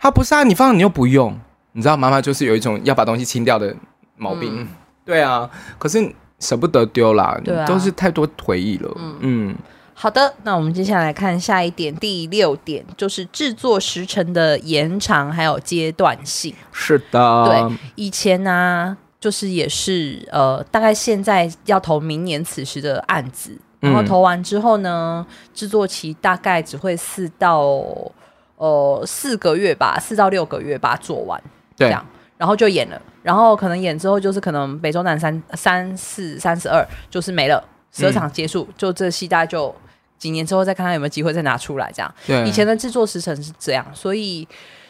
[0.00, 1.38] 她不是啊，你放你又不用，
[1.72, 3.76] 你知道妈妈就是有一种要把东西清掉的
[4.16, 4.50] 毛病。
[4.56, 4.68] 嗯、
[5.04, 8.90] 对啊，可是舍不得丢啦，啊、都是太多回忆了。
[8.96, 9.56] 嗯，嗯
[10.02, 16.54] 好的，那我们接下来看下一点，第六点就是制作时程的延长还有阶段性。
[16.72, 27.84] 是的，对，以前呢、啊，就是也是呃，大概现在要投明年此时的案子，然后投完之后呢，制作期大概只会四到。
[28.56, 31.42] 呃，四个月吧，四到六个月把它做完，
[31.78, 39.74] 对这样，然后就演了，然后可能演之后就是可能北中南三三四三十二就是没了，十二场结束，嗯、就这戏大概就
[40.20, 41.90] 几年之后再看看有没有机会再拿出来。
[41.92, 44.46] 这样，对，以前的制作时程是这样，所以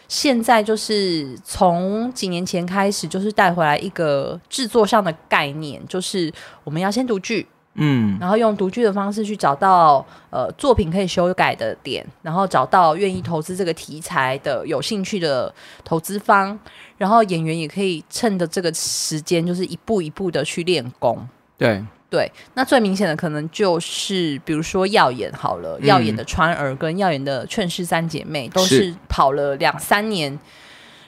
[0.08, 6.30] 现在就是从几年前开始，就是带回来一个制作上的概念，就是
[6.64, 7.46] 我们要先读剧。
[7.74, 16.58] 嗯，然后用读剧的方式去找到呃作品可以修改的点，然后找到愿意投资这个题材的有兴趣的投资方，
[16.98, 21.26] 然后演员也可以趁着这个时间，就是一步一步的去练功。
[21.56, 30.38] 对对，那最明显的可能就是比如说耀眼好了，嗯、耀眼的川儿跟耀眼的劝世三姐妹都是跑了两三年。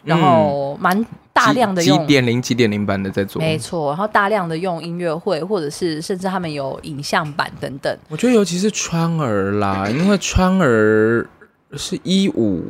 [0.05, 3.91] 然后蛮大量的用几点零几点零版的在做，没错。
[3.91, 7.97] 然后大量的用音乐会，或者是甚至他们有影像版等等。
[8.09, 11.25] 我觉得尤其是川儿啦，因为川儿
[11.75, 12.65] 是一五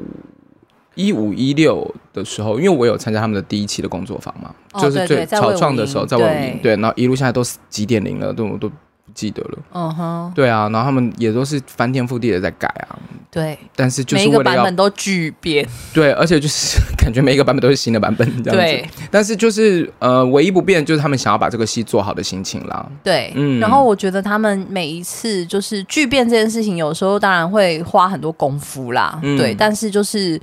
[0.95, 8.71] 一五一六的时候，因为我有参加他们的第一期的工作坊嘛，哦、就是最草创的时候，在我们对，然后一路下来都是几点零了，都我都。
[9.15, 12.97] 记得了，嗯哼，对啊，然后他们也都是翻天覆地的在改啊，
[13.31, 30.41] 对，但是就是每一个版本都巨变，对，而且就是 感觉每一个版本都是新的版本这样子，对，但是就是呃，唯一不变就是他们想要把这个戏做好的心情啦，对，嗯，然后我觉得他们每一次就是巨变这件事情，有时候当然会花很多功夫啦，嗯、对，但是就是。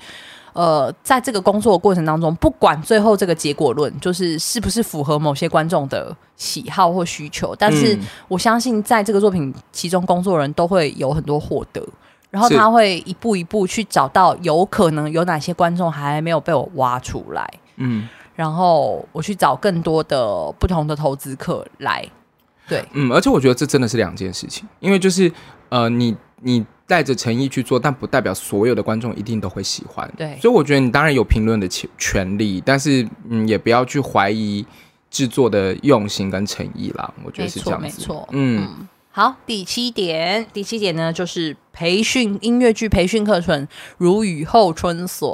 [0.59, 11.81] 呃，在这个工作的过程当中，不管最后这个结果论就是是不是符合某些观众的喜好或需求，但是我相信在这个作品其中工作人都会有很多获得，
[12.29, 22.05] 然后他会一步一步去找到有可能有哪些观众还没有被我挖出来，嗯，然后我去找更多的不同的投资客来，
[22.67, 25.31] 对，嗯，而且我觉得这真的是两件事情，因为就是
[25.69, 26.65] 呃，你你。
[26.89, 30.11] 带着诚意去做，但不代表所有的观众一定都会喜欢。
[30.17, 34.65] 对，所以我觉得你当然有评论的权权利，但是嗯，也不要去怀疑
[35.11, 37.13] 制作的用心跟诚意啦。
[37.23, 37.85] 我觉得是这样子。
[37.85, 43.67] 没错，嗯，嗯，好，第七点，第七点呢，就是培训音乐剧培训课程
[43.99, 45.29] 如雨后春笋，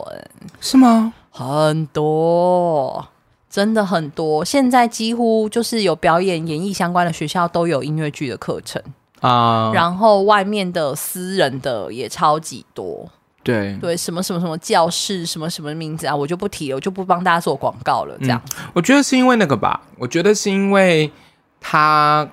[0.59, 1.13] 是吗？
[1.31, 3.07] 很多，
[3.49, 4.43] 真的很多。
[4.43, 8.81] 现在几乎就是有表演、演艺相关的学校都有音乐剧的课程。
[9.25, 13.09] 啊，然后外面的私人的也超级多，
[13.43, 18.17] 对对，什么什么什么教室，什么什么名字啊，我就不提了，我就不帮大家做广告了。
[18.19, 21.11] 这样、嗯，我觉得是因为那个吧，我觉得是因为
[21.59, 22.27] 它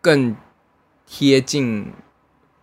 [0.00, 0.36] 更
[1.06, 1.92] 贴近，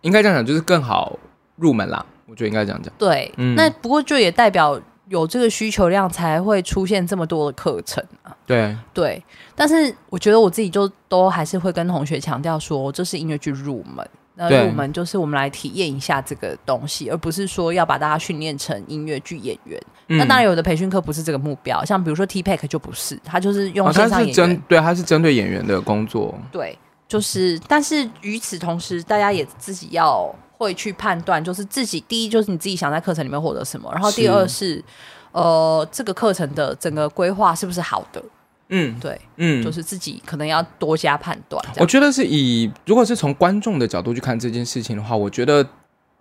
[0.00, 1.18] 应该这样讲，就是更好
[1.56, 2.04] 入门啦。
[2.26, 2.92] 我觉得应该这样讲。
[2.98, 4.80] 对，嗯、那不过就也代表。
[5.08, 8.25] 有这个需求量才会出现这么多的课程啊！
[8.46, 9.22] 对对，
[9.54, 19.80] 但是我觉得我自己就都还是会跟同学强调说，这是音乐剧入门，那入门就是我们来体验一下这个东西，而不是说要把大家训练成音乐剧演员。
[20.08, 26.38] 嗯、那当然，有的培训课不是这个目标，像比如说 T-Pack 就不是，他就是用线上演员，他是针对他是针对演员的工作。
[26.52, 26.78] 对，
[27.08, 30.34] 就是，但是与此同时，大家也自己要。
[30.58, 34.84] 会去判断，就是自己第一就是你自己想在课程里面获得什么，然后第二是，是
[35.32, 38.22] 呃这个课程的整个规划是不是好的？
[38.68, 41.64] 嗯，对，嗯，就是自己可能要多加判断。
[41.78, 45.66] 我觉得是以如果是从观众的角度去看这件事情的话，我觉得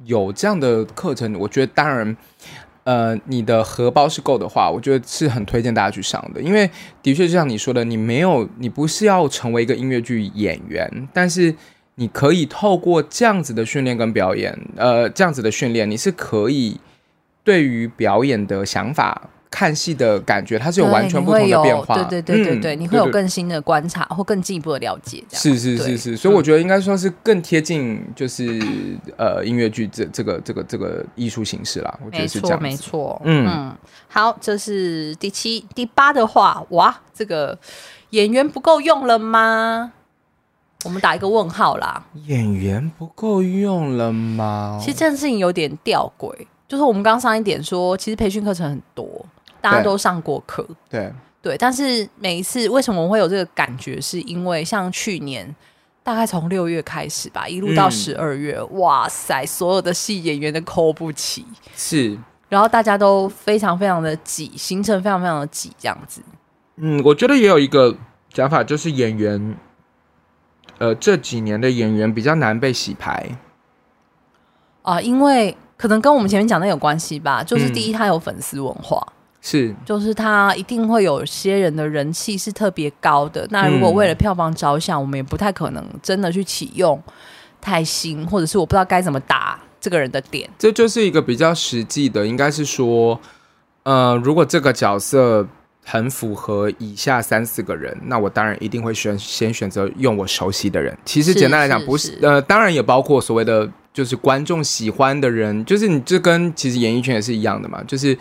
[0.06, 2.18] 有这样的课程，我觉得当然，
[2.84, 6.70] 呃，你的荷包是够的话，我觉得是很推荐大家去上的，因为
[7.02, 11.56] 的确就像你说的，你没有，你不是要成为一个音乐剧演员，但是。
[11.98, 16.78] 你可以透过这样子的训练跟表演，呃，这样子的训练，你是可以
[17.42, 21.96] 对于表演的想法、看戏的感觉，它是有完全不同的变化。
[21.96, 25.24] 对对对对对，嗯、你会有更新的观察或更进一步的了解。
[25.32, 28.44] 是是是是，所以我觉得应该说是更贴近，就是
[29.18, 32.00] 呃音乐剧这这个这个这个艺术形式啦。
[32.06, 33.22] 我觉得是这样，没错。
[33.24, 33.78] 嗯嗯，
[34.10, 37.58] 好，这是第七、第八的话，哇，这个
[38.10, 39.94] 演员不够用了吗？
[40.84, 42.06] 我们打一个问号啦！
[42.28, 44.78] 演员不够用了吗？
[44.80, 46.32] 其实这件事情有点吊诡，
[46.68, 49.26] 就是我们刚刚上一点说，其实培训课程很多，
[49.66, 51.58] 大家都上过课，对对。
[51.58, 54.00] 但是每一次为什么我会有这个感觉？
[54.00, 55.56] 是因为像去年，
[56.04, 62.18] 大概从六月开始吧，一路到十二月，嗯、哇塞，所有的戏演员都抠不起，是。
[62.48, 66.22] 然后大家都非常非常的挤，行程非常非常的挤，这样子。
[66.76, 67.96] 嗯，我觉得也有一个
[68.32, 69.58] 讲法，就是演员。
[70.78, 73.30] 呃，这几年的演员比较难被洗牌
[74.82, 77.42] 啊，因为可能跟我们前面讲的有关系吧。
[77.42, 79.14] 就是第一，他有粉丝文化，嗯、
[79.46, 83.48] 是，就是他一定会有些人的人气是特别高的。
[83.52, 87.00] 那如果为了票房着想，嗯、我们也不太可能真的去启用
[87.62, 90.50] 太新，或者是我不知道该怎么打这个人的点。
[90.58, 93.22] 这就是一个比较实际的，应该是说，
[93.84, 95.48] 呃，如果这个角色。
[95.88, 100.98] 很符合以下三四个人，那我当然一定会选先选择用我熟悉的人。
[101.06, 108.18] 其实简单来讲，不是呃，当然也包括所谓的就是观众喜欢的人，就是你这跟其实演艺圈也是一样的嘛，就是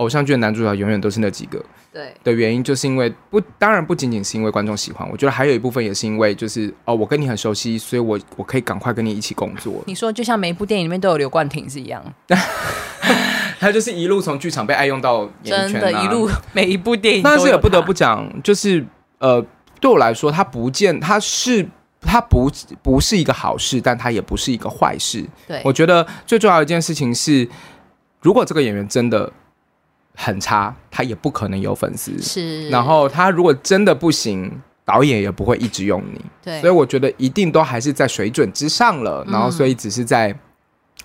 [0.00, 1.62] 偶像剧的男主角永远都是那几个。
[1.92, 9.82] 对的原因就是因为不，当然不仅仅是因为观众喜欢，我觉得还有一部分也是因为就是哦，我跟你很熟悉，所以我我可以赶快跟你一起工作。
[9.86, 12.02] 你说就像每一部电影里面都有刘冠廷是一样。
[13.60, 17.22] 他就是一路从剧场被爱用到演艺圈，啊，真的，一路每一部电影。
[17.22, 18.82] 但是也不得不讲，就是
[19.18, 19.44] 呃，
[19.80, 21.68] 对我来说，他不见他是
[22.00, 22.50] 他不
[22.82, 25.22] 不是一个好事，但他也不是一个坏事。
[25.46, 27.46] 对，我觉得最重要的一件事情是，
[28.22, 29.30] 如果这个演员真的
[30.22, 32.20] 很差，他也不可能有粉丝。
[32.20, 34.50] 是，然后他如果真的不行，
[34.84, 36.20] 导演也不会一直用你。
[36.42, 39.24] 对，所以我觉得一定都还是在水准之上了。
[39.28, 40.36] 然后，所以只是在。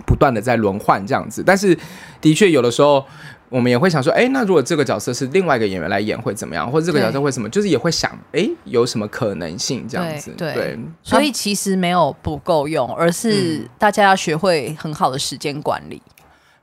[0.05, 1.77] 不断的在轮换这样子，但是
[2.19, 3.01] 的确有的时候
[3.47, 6.69] 我们也会想说，哎，那如果这个角色是另外一个演员来演会怎么样？
[6.69, 7.47] 或者这个角色会什么？
[7.47, 10.31] 就是也会想，哎，有什么可能性这样子？
[10.37, 16.01] 对，对对，所以其实没有不够用，而是大家要学会很好的时间管理。
[16.05, 16.14] 嗯，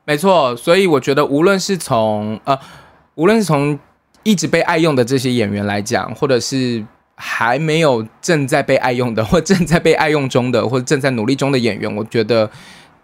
[0.05, 2.57] 没错，所以我觉得无论是从呃，
[3.15, 3.77] 无论是从
[4.23, 6.85] 一直被爱用的这些演员来讲，或者是
[7.15, 12.49] 还没有正在被爱用的，或正在被爱用中的，或者正在努力中的演员，我觉得。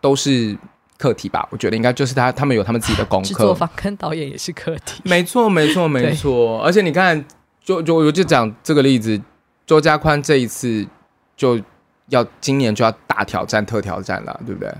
[0.01, 0.57] 都是
[0.97, 3.27] 课题吧，我觉得应该就是他，他们有他们自己的功课。
[3.27, 5.01] 制作方跟导演也是课题。
[5.03, 6.61] 没错，没错，没错。
[6.63, 7.21] 而且你看，
[7.61, 9.21] 就就我就讲这个例子，
[9.65, 10.87] 周家宽这一次
[11.35, 11.59] 就
[12.07, 14.73] 要今年就要大挑战特挑战了，对不对？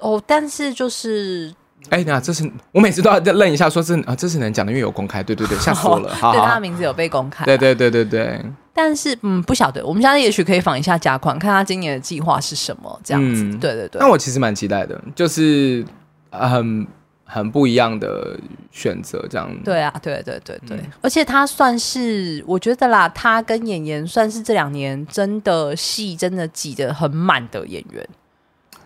[0.00, 1.54] 哦，但是就是。
[1.90, 6.12] 哎，那这是我每次都要愣一下，说这啊，这是能讲的，因为有公开，对对对，吓死我了。
[6.12, 7.44] 好， 对，他的名字有被公开。
[7.44, 8.44] 对对对对对。
[8.74, 13.42] 但是，嗯，不晓得，我们现在也许可以访一下贾宽，看他今年的计划是什么，这样子。
[13.44, 14.00] 嗯、对对对。
[14.00, 15.82] 那我其实蛮期待的，就是
[16.30, 16.86] 很
[17.24, 18.38] 很不一样的
[18.70, 19.48] 选择，这样。
[19.64, 28.06] 对啊，对对对对，嗯、而且他算是，我觉得啦，他跟演员算是这两年真的戏真的挤得很满的演员。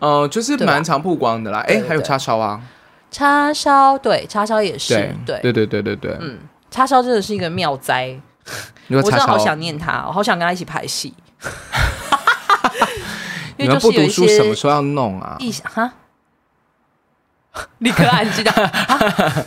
[0.03, 1.59] 嗯、呃，就是蛮常曝光的啦。
[1.67, 2.59] 哎，还有叉烧啊。
[3.09, 6.39] 叉烧对，叉烧也是对，对对对对对，嗯，
[6.71, 8.19] 叉烧真的是一个妙哉，
[8.89, 11.13] 我真的好想念他，我好想跟他一起拍戏。
[13.57, 15.35] 你们不读书什么时候要弄啊？
[15.39, 15.93] 意想哈，
[17.77, 19.45] 立刻安静的，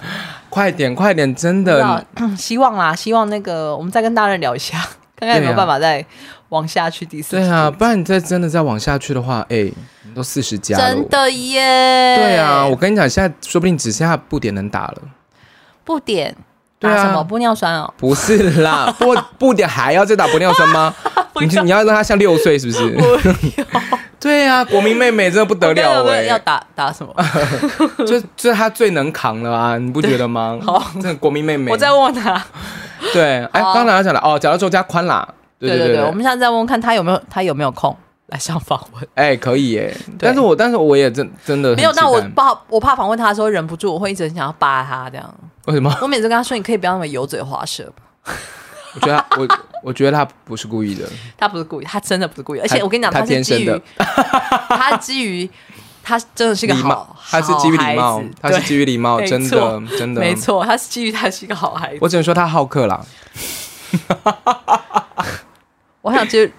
[0.48, 2.06] 快点快点，真的，
[2.38, 4.78] 希望啦，希望那个我们再跟大人聊一下，
[5.16, 6.06] 看看有没有办法再
[6.50, 7.36] 往下去第四。
[7.36, 9.72] 对啊，不然你再真的再往下去的话，哎。
[10.16, 12.16] 都四十加了，真的耶！
[12.16, 14.94] 对啊，我跟你讲，现在说不定只剩下布点能打了。
[15.84, 16.34] 不点
[16.80, 17.24] 打什么？
[17.28, 17.92] 玻尿酸哦？
[17.98, 20.94] 不是啦， 布布点还要再打玻尿酸吗？
[21.38, 22.96] 你你要让他像六岁是不是？
[24.18, 26.22] 对啊，国民妹妹真的不得了哎！
[26.22, 27.14] 要打打什么？
[28.06, 30.58] 就就是他最能扛了啊，你不觉得吗？
[30.64, 32.42] 好，这个国民妹妹，我再问问他。
[33.12, 35.28] 对，哎，刚才要讲了哦，讲到周家宽啦。
[35.58, 37.94] 对对对，我们现在再问问看他有没有他有没有空。
[38.26, 39.96] 来上访问， 哎、欸，可以耶！
[40.18, 45.34] 但是我但是我也真真的没有，那我怕我怕访问他的时候忍不住，我会一直很想要扒他这样。
[45.66, 45.96] 为什么？
[46.02, 47.92] 我每次跟他说，你可以不要那么油嘴滑舌。
[48.94, 49.48] 我觉得他我
[49.84, 51.08] 我觉得他不是故意的，
[51.38, 52.58] 他不是故意，他真的不是故意。
[52.60, 53.80] 而且我跟你讲，他天生的
[54.68, 55.48] 他基于
[56.02, 61.98] 他真的是个好，他是基于礼貌，他是基于礼貌，真的真的没错，他是基于他是一个好孩子。
[62.00, 63.04] 我只能说他好客啦。
[66.02, 66.50] 我想接。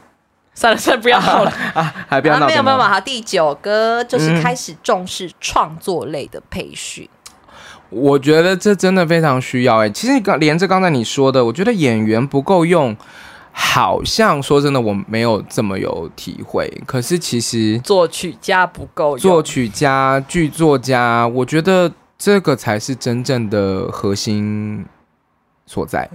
[0.57, 1.93] 算了算了，不要好了 啊！
[2.07, 7.51] 还不要闹、啊、没有没有好，第九个就是开始重视创作类的培训、嗯。
[7.91, 9.89] 我觉得这真的非常需要哎、欸。
[9.91, 12.97] 其实刚连着刚才你说的，我觉得演员不够用，
[13.51, 16.67] 好像说真的我没有这么有体会。
[16.87, 24.83] 可是其实作曲家不够用，作曲家、剧作家，我觉得这个才是真正的核心
[25.67, 26.09] 所在。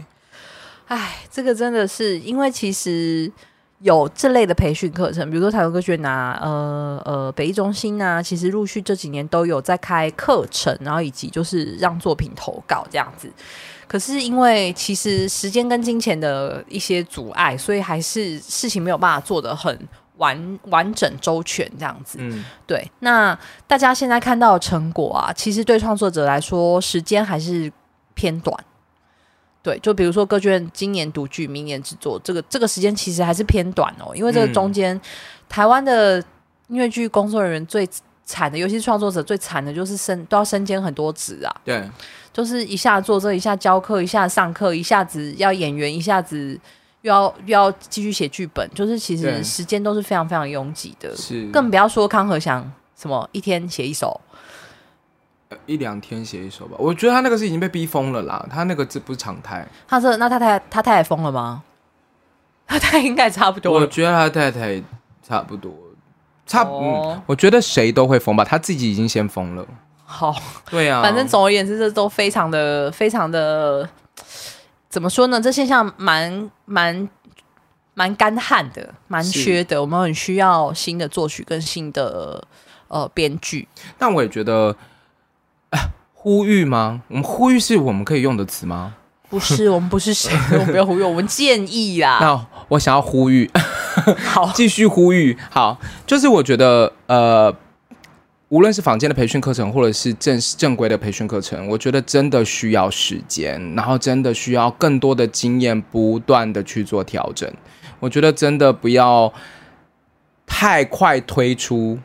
[0.88, 3.30] 哎，这个真的是因为其实。
[3.82, 13.30] 有这类的培训课程，比如说台湾歌学院啊，呃呃，北艺中心啊，其实陆续这几年都有在开课程，然后以及就是让作品投稿这样子。
[13.88, 19.76] 可是因为其实时间跟金钱的一些阻碍，所以还是事情没有办法做得很
[20.16, 22.18] 完完整周全这样子。
[22.20, 22.88] 嗯，对。
[23.00, 27.70] 那大家现在看到的成果啊，其实对创作者来说，时间还是
[28.14, 28.56] 偏短。
[29.62, 35.00] 对，就比如说歌剧院今年读剧，明年制作，这个这个时间其实还是偏短哦，因为这个中间，嗯、
[35.48, 36.18] 台湾的
[36.66, 37.88] 音乐剧工作人员最
[38.24, 41.54] 惨的，尤其是创作者最惨的，就是身都要身兼很多职啊。
[41.64, 41.88] 对，
[42.32, 46.58] 就是一下做这，一下教课，一下上课，一下子要演员，一下子
[47.02, 51.16] 又要又要继续写剧本，就是其实时间都是非常非常拥挤的。
[51.16, 54.20] 是，更不要说康和祥什么一天写一首。
[55.66, 56.76] 一两天写一首吧。
[56.78, 59.66] 我觉得他那个是已经被逼疯了啦，他那个字不是常态。
[59.86, 61.62] 他是那他太他太太疯了吗？
[62.66, 63.72] 他太太应该差不多。
[63.72, 64.82] 我觉得他太太
[65.22, 65.72] 差不多，
[66.46, 69.66] 差、哦、嗯，我觉得谁都会疯吧，他自己已经先疯了。
[70.04, 70.34] 好，
[70.70, 73.88] 对啊，反正总而言之，这都非常的非常的，
[74.88, 75.40] 怎么说呢？
[75.40, 77.08] 这现象蛮蛮
[77.94, 79.80] 蛮干旱的，蛮缺的。
[79.80, 82.42] 我们很需要新的作曲跟新的
[82.88, 83.66] 呃编剧。
[83.98, 84.76] 但我也觉得，呃、
[86.12, 87.02] 呼吁吗？
[87.08, 88.94] 我们呼吁是我们可以用的词吗？
[89.28, 92.18] 不是，我们不是谁，我们不要呼吁，我们建议啦。
[92.22, 93.50] 那我想要呼吁，
[94.24, 95.36] 好， 继续呼吁。
[95.50, 97.54] 好，就是我觉得呃。
[98.48, 107.50] 无论是坊间的培训课程，或者是正正规的培训课程，我觉得真的需要时间，然后真的需要更多的经验，不断的去做调整。
[107.98, 109.32] 我觉得真的不要
[110.46, 111.98] 太快推出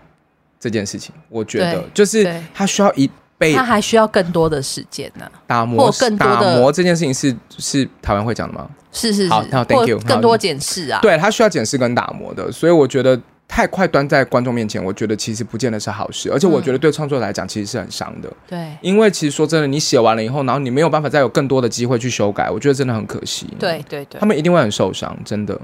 [0.58, 1.14] 这件事情。
[1.28, 5.32] 我觉得就是它需要一倍，它还需要更多的时间呢、啊。
[5.48, 8.68] 打磨更多的打磨这件事情是是台湾会讲的吗？
[8.92, 9.30] 是是是。
[9.30, 10.00] 好，那，Thank you。
[10.00, 13.20] 更多检视啊，对，它需要检视跟打磨的，所以我觉得。
[13.48, 18.32] 太快端在观众面前，我觉得其实不见得是好事，而且我觉得对创作来讲其实是很伤的。
[18.48, 23.48] 对，因为其实说真的，你写完了以后，然后你没有办法再有更多的机会去修改，我觉得真的很可惜。
[23.58, 25.60] 对对对，他们一定会很受伤，真的。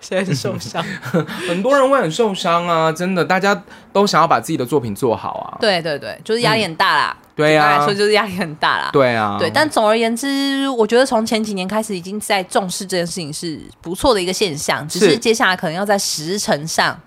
[0.00, 0.84] 谁很受伤？
[1.48, 2.90] 很多人会很受伤啊！
[2.90, 3.62] 真的，大家
[3.92, 5.58] 都想要把自己的作品做好啊。
[5.60, 7.16] 对对对，就是压力很大啦。
[7.42, 8.90] 嗯、对呀、啊，来说就是压力很大啦。
[8.92, 9.50] 对啊，对。
[9.50, 16.98] 但总而言之，我觉得从前几年开始，已经在重视这件事情是不错的一个现象，只是接下来可能要在时程上。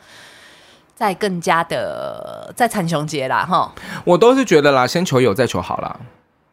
[0.97, 3.69] 再更加的再惨雄节啦，哈！
[4.05, 5.93] 我都是觉得啦，先求有，再求好啦。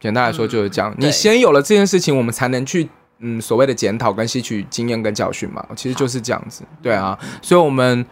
[0.01, 5.64] 简单来说就是这样，嗯、你先有了这件事情，我们才能去嗯所谓的检讨跟吸取经验跟教训嘛。
[5.76, 7.16] 其实就是这样子，对啊。
[7.41, 8.05] 所以我们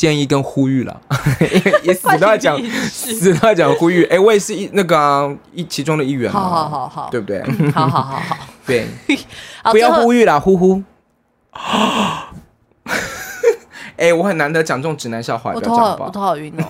[0.00, 0.98] 建议跟呼吁了，
[1.84, 4.02] 也死都要讲，死都要讲呼吁。
[4.04, 7.42] 哎、欸，我也是一那个、啊、一其中的一员嘛，好好好好，对不对？
[7.74, 8.36] 好好好好，
[8.66, 8.86] 对，
[9.70, 10.82] 不要呼吁啦，呼呼。
[13.98, 16.64] 哎、欸，我很难得讲这种直男笑话，我头好，我头好晕哦。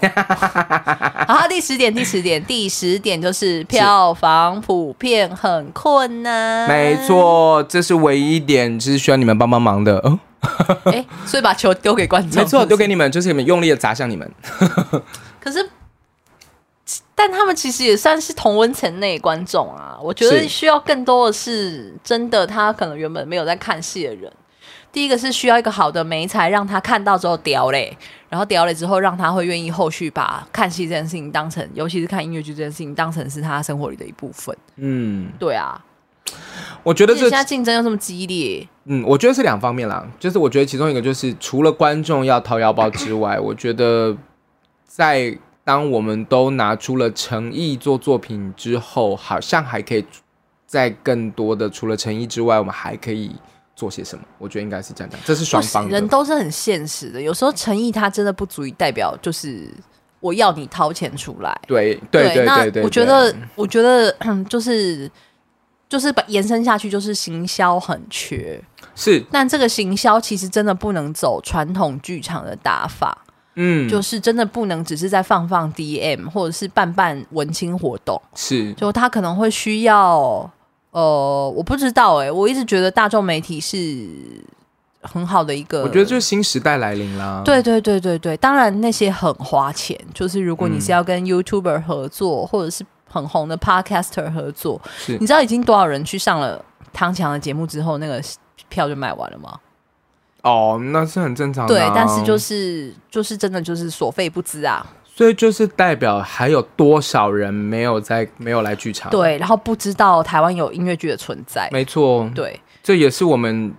[1.28, 6.66] 好，第十点，第十点，第十点就是票房普遍很困难。
[6.66, 9.98] 没错，这是唯一一点，就是需要你们帮帮忙的。
[9.98, 10.18] 哦，
[10.86, 14.30] 哎、欸，所以把球丢给观众，没错，丢给你们，就是你们用力的砸向你们。
[15.40, 15.68] 可是，
[17.14, 19.98] 但他们其实也算是同温层内观众啊。
[20.00, 24.32] 我觉得需要更多的是真的，他可能原本没有在看戏的人。
[24.92, 27.96] 第一个是需要一个好的媒材，让他看到之后屌嘞，
[28.28, 34.56] 然后屌了之后，让他会愿意后续把看戏这件事情当成，尤其是看音乐剧这件事情当成是他生活里的一部分。
[34.76, 35.80] 嗯，对啊，
[36.82, 44.16] 我觉得这现在竞争又这么激烈，嗯，我觉得是两方面啦，就是我觉得其中一个就是除了观众要掏腰包之外，我觉得
[44.84, 50.04] 在当我们都拿出了诚意做作品之后，好像还可以
[50.66, 53.32] 在更多的除了诚意之外，我们还可以。
[53.76, 54.22] 做些什么？
[54.36, 55.90] 我觉得应该是这样讲，这是双方的。
[55.90, 59.72] 人都是很现实的，有时候诚意它真的不足以代表，就是
[60.18, 61.58] 我要你掏钱出来。
[61.66, 64.14] 对对对对，对，对，那我觉得，我觉得
[64.50, 65.10] 就是
[65.90, 68.58] 就是把延伸下去，就是行销很缺。
[68.94, 73.18] 是，但这个行销其实真的不能走传统剧场的打法。
[73.56, 78.18] 嗯，就是真的不能只是在放放 DM 或者是办办文青活动。
[78.34, 80.50] 是，就他可能会需要。
[80.92, 84.08] 呃，我不知道哎、欸，我一直觉得大众媒体是
[85.02, 87.42] 很好的一个，我觉得就是新时代来临啦。
[87.44, 98.22] 对对对对对，当然那些很花钱，就是如果你是要跟 YouTuber 合作，嗯、或者是很红的 Podcaster 合作，是你知道已经多少人去上了唐强的节目之后，那个
[98.68, 99.58] 票就卖完了吗？
[100.42, 101.88] 哦，那是很正常的、啊。
[101.88, 104.86] 对，但是就是就是真的就是所费不貲啊。
[105.04, 109.10] 所以就是代表还有多少人没有在没有来剧场？
[109.10, 111.68] 对，然后不知道台湾有音乐剧的存在。
[111.70, 113.74] 没错，对，这也是我们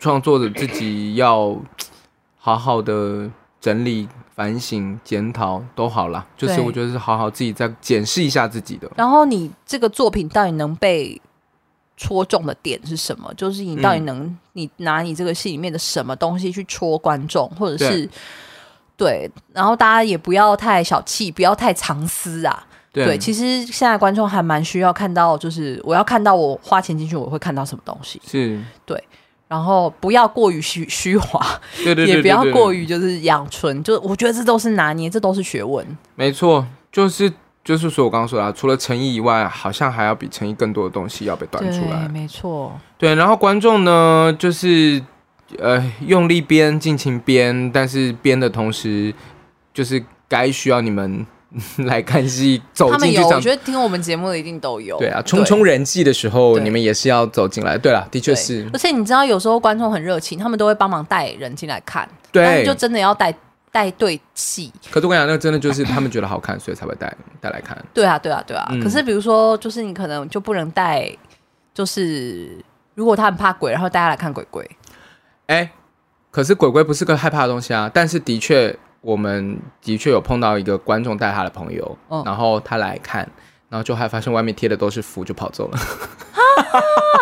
[0.00, 1.56] 创作者自己要
[2.36, 4.08] 好好的整理、
[4.42, 6.26] 反省、检讨都好了。
[6.36, 8.90] 就是我觉得是好好自己再检视一下自己的。
[8.96, 11.20] 然后你这个作品到底能被
[11.96, 13.32] 戳中的点是什么？
[13.34, 18.08] 就是你到底能、嗯、你拿你这个戏里面的什么东西去戳观众，或者是？
[18.96, 22.66] 对，然后大家也不要太小气，不要太藏私啊。
[22.92, 28.20] 对，对，其实现在观众还蛮需要看到，就是我要看到我花钱进去，我会看到什么东西。
[28.26, 29.02] 是，对，
[29.52, 31.38] 然后不要过于虚 虚华，
[31.84, 35.86] 对对，对，对，对，也不要过于就是养纯，就我觉得这都是拿捏，这都是学问。
[36.14, 37.30] 没错，就是
[37.62, 42.08] 就是说我刚刚说的，除了诚意以外，好像还要比诚意更多的东西要被端出来。
[42.08, 45.02] 没错，对，然后观众呢，就是。
[45.58, 49.12] 呃，用力编，尽情编，但是编的同时，
[49.74, 51.26] 就是该需要你们
[51.84, 53.32] 来看戏，走进剧场。
[53.32, 54.96] 我觉得听我们节目的一定都有。
[54.98, 57.76] 对啊，冲冲人气的时候，你们也是要走进来。
[57.76, 58.66] 对了，的确是。
[58.72, 62.08] 而且你知道，有时候观众很热情，他们都会帮忙带人进来看。
[62.30, 63.34] 对，就真的要带
[63.70, 64.72] 带对戏。
[64.90, 67.76] 可是我跟你讲，那个真的就是他们觉得好看，所以才会带带来看。
[67.92, 68.66] 对啊，对啊，对啊。
[68.70, 71.14] 嗯、可是比如说，就是你可能就不能带，
[71.74, 74.64] 就是如果他很怕鬼，然后带他来看鬼鬼。
[75.48, 75.70] 哎、欸，
[76.30, 77.90] 可是鬼鬼不是个害怕的东西啊。
[77.92, 78.74] 但是的确。
[79.02, 83.28] 我们的确有碰到一个观众带他的朋友，哦、然后他来看，
[83.68, 85.78] 然后就还发现外面贴的都是符，就跑走了。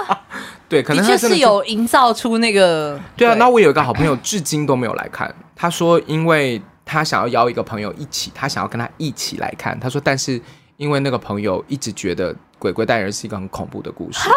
[0.08, 0.22] 啊、
[0.68, 3.00] 对，可能他是有营造出那个。
[3.16, 5.34] 对啊，那我有一个好朋友，至今都没有来看。
[5.56, 9.78] 他说，因为他想要邀一个朋友一起，他想要跟他一起来看。
[9.80, 10.40] 他说，但是
[10.76, 14.28] 因为那个朋友一直觉得鬼鬼带人是一个很恐怖的故事。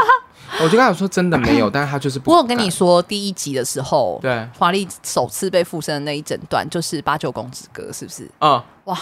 [0.61, 2.31] 我就跟他说，真的没有， 但是他就是不。
[2.31, 8.29] 我有跟你说，第一集的时候，对，华丽首次被附身的那一整段，就是八九公子哥，是不是？
[8.39, 8.97] 啊，哇，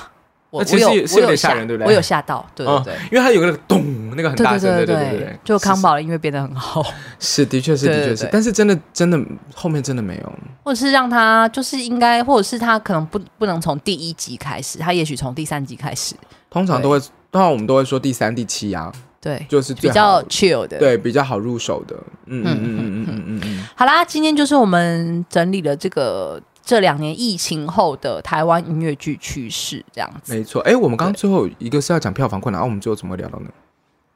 [0.49, 1.87] 我其实是有点吓人，对不对？
[1.87, 6.83] 我有吓到，对对对，因为他有个那个咚，那个很大声，对对对对，就康宝的音乐变得很好，
[7.19, 9.19] 是的确是的确是，但是真的真的
[9.53, 10.33] 后面真的没有，
[10.63, 16.15] 或者是让他就是应该，或者是他可能不不能从第一集开始，他也许从第三集开始，
[16.49, 18.91] 通常都会，通常我们都会说第三、第七啊。
[19.21, 20.77] 对就是比较 chill 的。
[20.79, 21.95] 对比较好入手的。
[22.25, 30.35] 嗯嗯嗯嗯嗯嗯嗯好啦今天就是我们整理了这个这两年疫情后的台湾音乐剧趋势这样子。
[30.35, 33.47] 没错哎我们刚刚最后一个是要讲票房困难啊我们最后怎么聊到呢？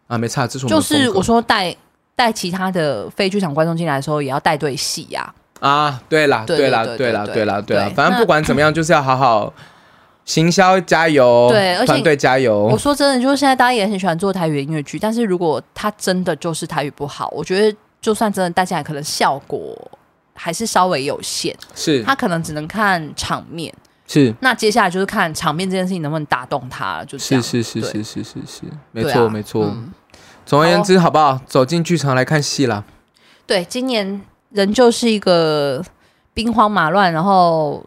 [0.08, 1.76] 啊没差之处就是我说带
[2.16, 7.44] 带其他的非剧场观众进来的时候也要带对戏呀啊对啦对啦对啦对。
[7.44, 9.52] 啦对啦反正不管怎么样就是要好好
[10.26, 12.64] 行销加油，对，团队加油。
[12.64, 19.78] 我说真的，就是现在大家也很喜欢做台语音乐剧，但是如果他真的就是台语不好，我觉得就算真的，大来可能效果
[20.34, 21.56] 还是稍微有限。
[21.76, 23.72] 是，他可能只能看场面。
[24.08, 27.06] 是，那接下来就是看场面这件事情能不能打动他。
[27.06, 28.62] 就是，是是是是是是是，
[28.92, 29.72] 没错没错。
[30.44, 31.40] 总而言之，好不好？
[31.46, 32.84] 走进剧场来看戏啦。
[33.46, 34.20] 对，今年
[34.50, 35.86] 仍旧是一个
[36.34, 37.86] 兵荒马乱，然后。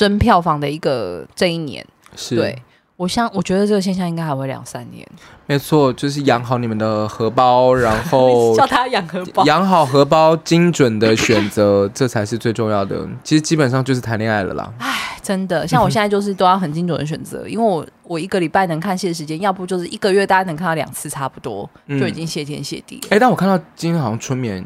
[0.00, 1.86] 争票房的一个这一年，
[2.16, 2.56] 是对
[2.96, 5.06] 我想，我觉得这个现象应该还会两三年。
[5.44, 13.06] 没错，就是养好你们的荷包，然后 叫他养荷包，养好荷包，精准的选择，这才是最重要的。
[13.22, 14.72] 其实基本上就是谈恋爱了啦。
[14.78, 23.08] 哎，真的，像我现在就是都要很精准的选择，因为我我一个礼拜能看戏的时间，要不就是一个月大家能看到两次，差不多就已经谢天谢地了。
[23.10, 24.64] 哎、嗯，但我看到今天好像春眠。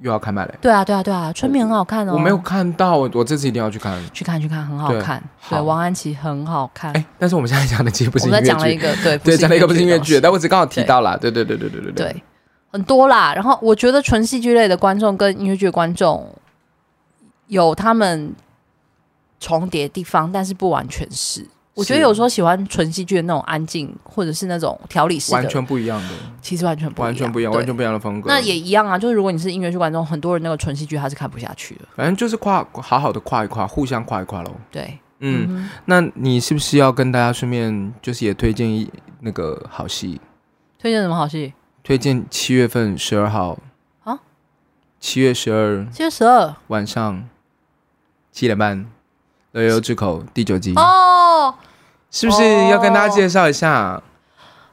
[0.00, 0.54] 又要开麦了。
[0.60, 2.12] 对啊，对啊，对啊，春眠很好看哦。
[2.14, 4.00] 我没有看到，我这次一定要去看。
[4.12, 5.22] 去看，去看，很好看。
[5.48, 6.92] 对，王安琪很好看。
[6.92, 8.48] 哎，但是我们现在讲的其实不是音乐剧。
[8.48, 11.18] 我们讲了一个，对，对，讲了一个不是音乐剧，但我只刚好提到了。
[11.18, 12.22] 对，对，对，对，对，对，对，
[12.70, 13.32] 很多啦。
[13.34, 16.32] 然后我觉得纯戏剧类的观众跟音乐剧的观众
[17.48, 18.32] 有他们
[19.40, 21.46] 重叠的地方，但是不完全是。
[21.78, 26.08] 我觉得有时候喜欢纯戏剧的那种安静，或者是那种条理式的，完全不一样的。
[26.42, 28.28] 其实完全不一样，完全不一样，完全不一样的风格。
[28.28, 31.82] 那也一样啊，就是如果你是音乐剧观众，很多人那个纯戏剧他是看不下去的。
[31.94, 34.50] 反正就是跨，好好的跨一跨，互相跨一跨喽。
[34.72, 40.20] 对，嗯，那你是不是要跟大家顺便就是也推荐一那个好戏？
[40.80, 41.54] 推荐什么好戏？
[41.84, 43.56] 推荐七月份十二号
[44.02, 44.18] 啊，
[44.98, 47.28] 七月十二，七月十二晚上
[48.32, 48.84] 七点半，
[49.52, 51.27] 乐悠悠之口第九集哦。
[52.10, 54.00] 是不是要跟大家介绍一下？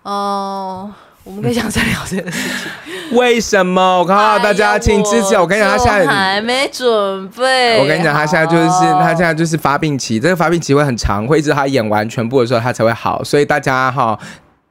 [0.04, 0.90] 哦，
[1.24, 2.72] 我们可以想再聊这件事情。
[3.18, 4.00] 为什么？
[4.00, 5.36] 我告诉大家，请支持。
[5.38, 7.80] 我跟你讲，他现在还没准备。
[7.80, 8.70] 我跟你讲，他现在就是
[9.00, 13.24] 他现在就是发病期，这个发病期会很长，会一直他演完全部的时候，他才会好。
[13.24, 14.18] 所以大家哈。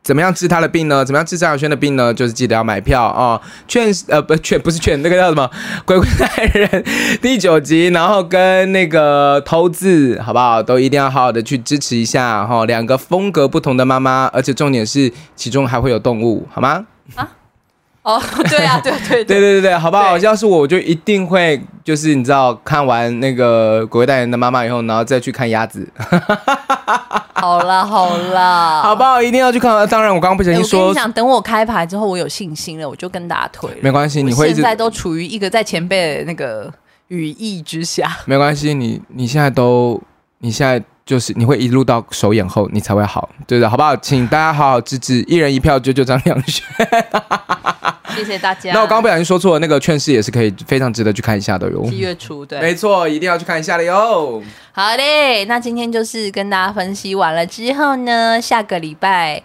[0.05, 1.03] 怎么样治他的病呢？
[1.03, 2.13] 怎么样治张小轩的病呢？
[2.13, 3.41] 就是记得要买票啊！
[3.67, 5.51] 劝呃不劝不是劝那个叫什么
[5.87, 6.85] 鬼鬼爱人
[7.23, 10.63] 第九集，然后跟那个偷字好不好？
[10.63, 12.67] 都一定要好好的去支持一下哈！
[12.67, 16.85] 两个风格不同的妈妈，而且重点是其中还会有动物，好吗？
[17.15, 17.27] 啊。
[18.05, 20.17] 哦， 对啊，对对对对对对，好不好？
[20.19, 25.91] 要是我，我就一定会，就是你知道，看完那个《鬼鬼代言人的妈妈》以后，然后再去看鸭子。
[27.33, 29.23] 好 啦好啦，好不好？
[29.23, 29.71] 一定要去看。
[29.89, 33.71] 当然，我刚刚不小心说，我跟你讲，等我开牌之后，我有信心了，我就跟大家推。
[33.81, 36.71] 没关系，你会现在都处于一个在前辈的那个
[37.09, 38.19] 羽翼之下。
[38.27, 39.99] 没关系，你你现在都，
[40.41, 43.95] 你现在就是你会一路到首演后，你才会好，对的，好不好？
[43.97, 46.65] 请大家好好支持，一人一票，就就张良轩。
[48.17, 48.73] 谢谢大家。
[48.73, 51.85] 那我刚刚不小心说错了，那个劝世也是可以非常值得去看一下的哟。
[51.91, 54.43] 七月初，对，没错，一定要去看一下的哟。
[54.73, 59.43] 好嘞，那今天就是跟大家分析完了之后呢，下个礼拜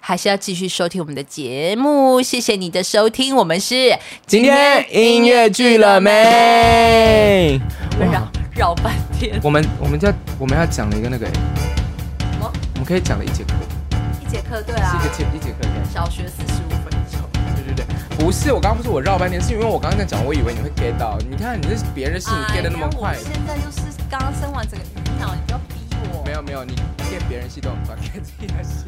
[0.00, 2.20] 还是要继续收听我们的节目。
[2.20, 3.96] 谢谢你的收听，我们是
[4.26, 7.58] 今天音乐剧了没？
[7.98, 9.40] 绕绕半天。
[9.42, 11.32] 我们我们要我们要讲了一个那个什
[12.40, 12.52] 么？
[12.74, 13.54] 我们可以讲了一节课，
[14.20, 15.70] 一节课对啊，是一个节一节课对。
[15.94, 17.20] 小学四十五分钟。
[17.54, 17.86] 对对对，
[18.18, 21.16] 不是我刚刚不是我绕半天，是因为我刚刚在讲，我以为你会 get 到。
[21.30, 23.16] 你看你是别人的事你 get 的那么快。
[23.16, 23.80] 现在就是
[24.10, 25.74] 刚刚生完整个鱼脑，你不要逼
[26.12, 26.24] 我。
[26.26, 26.74] 没有没有，你
[27.08, 28.86] get 别人戏都很快，get 自己的戏。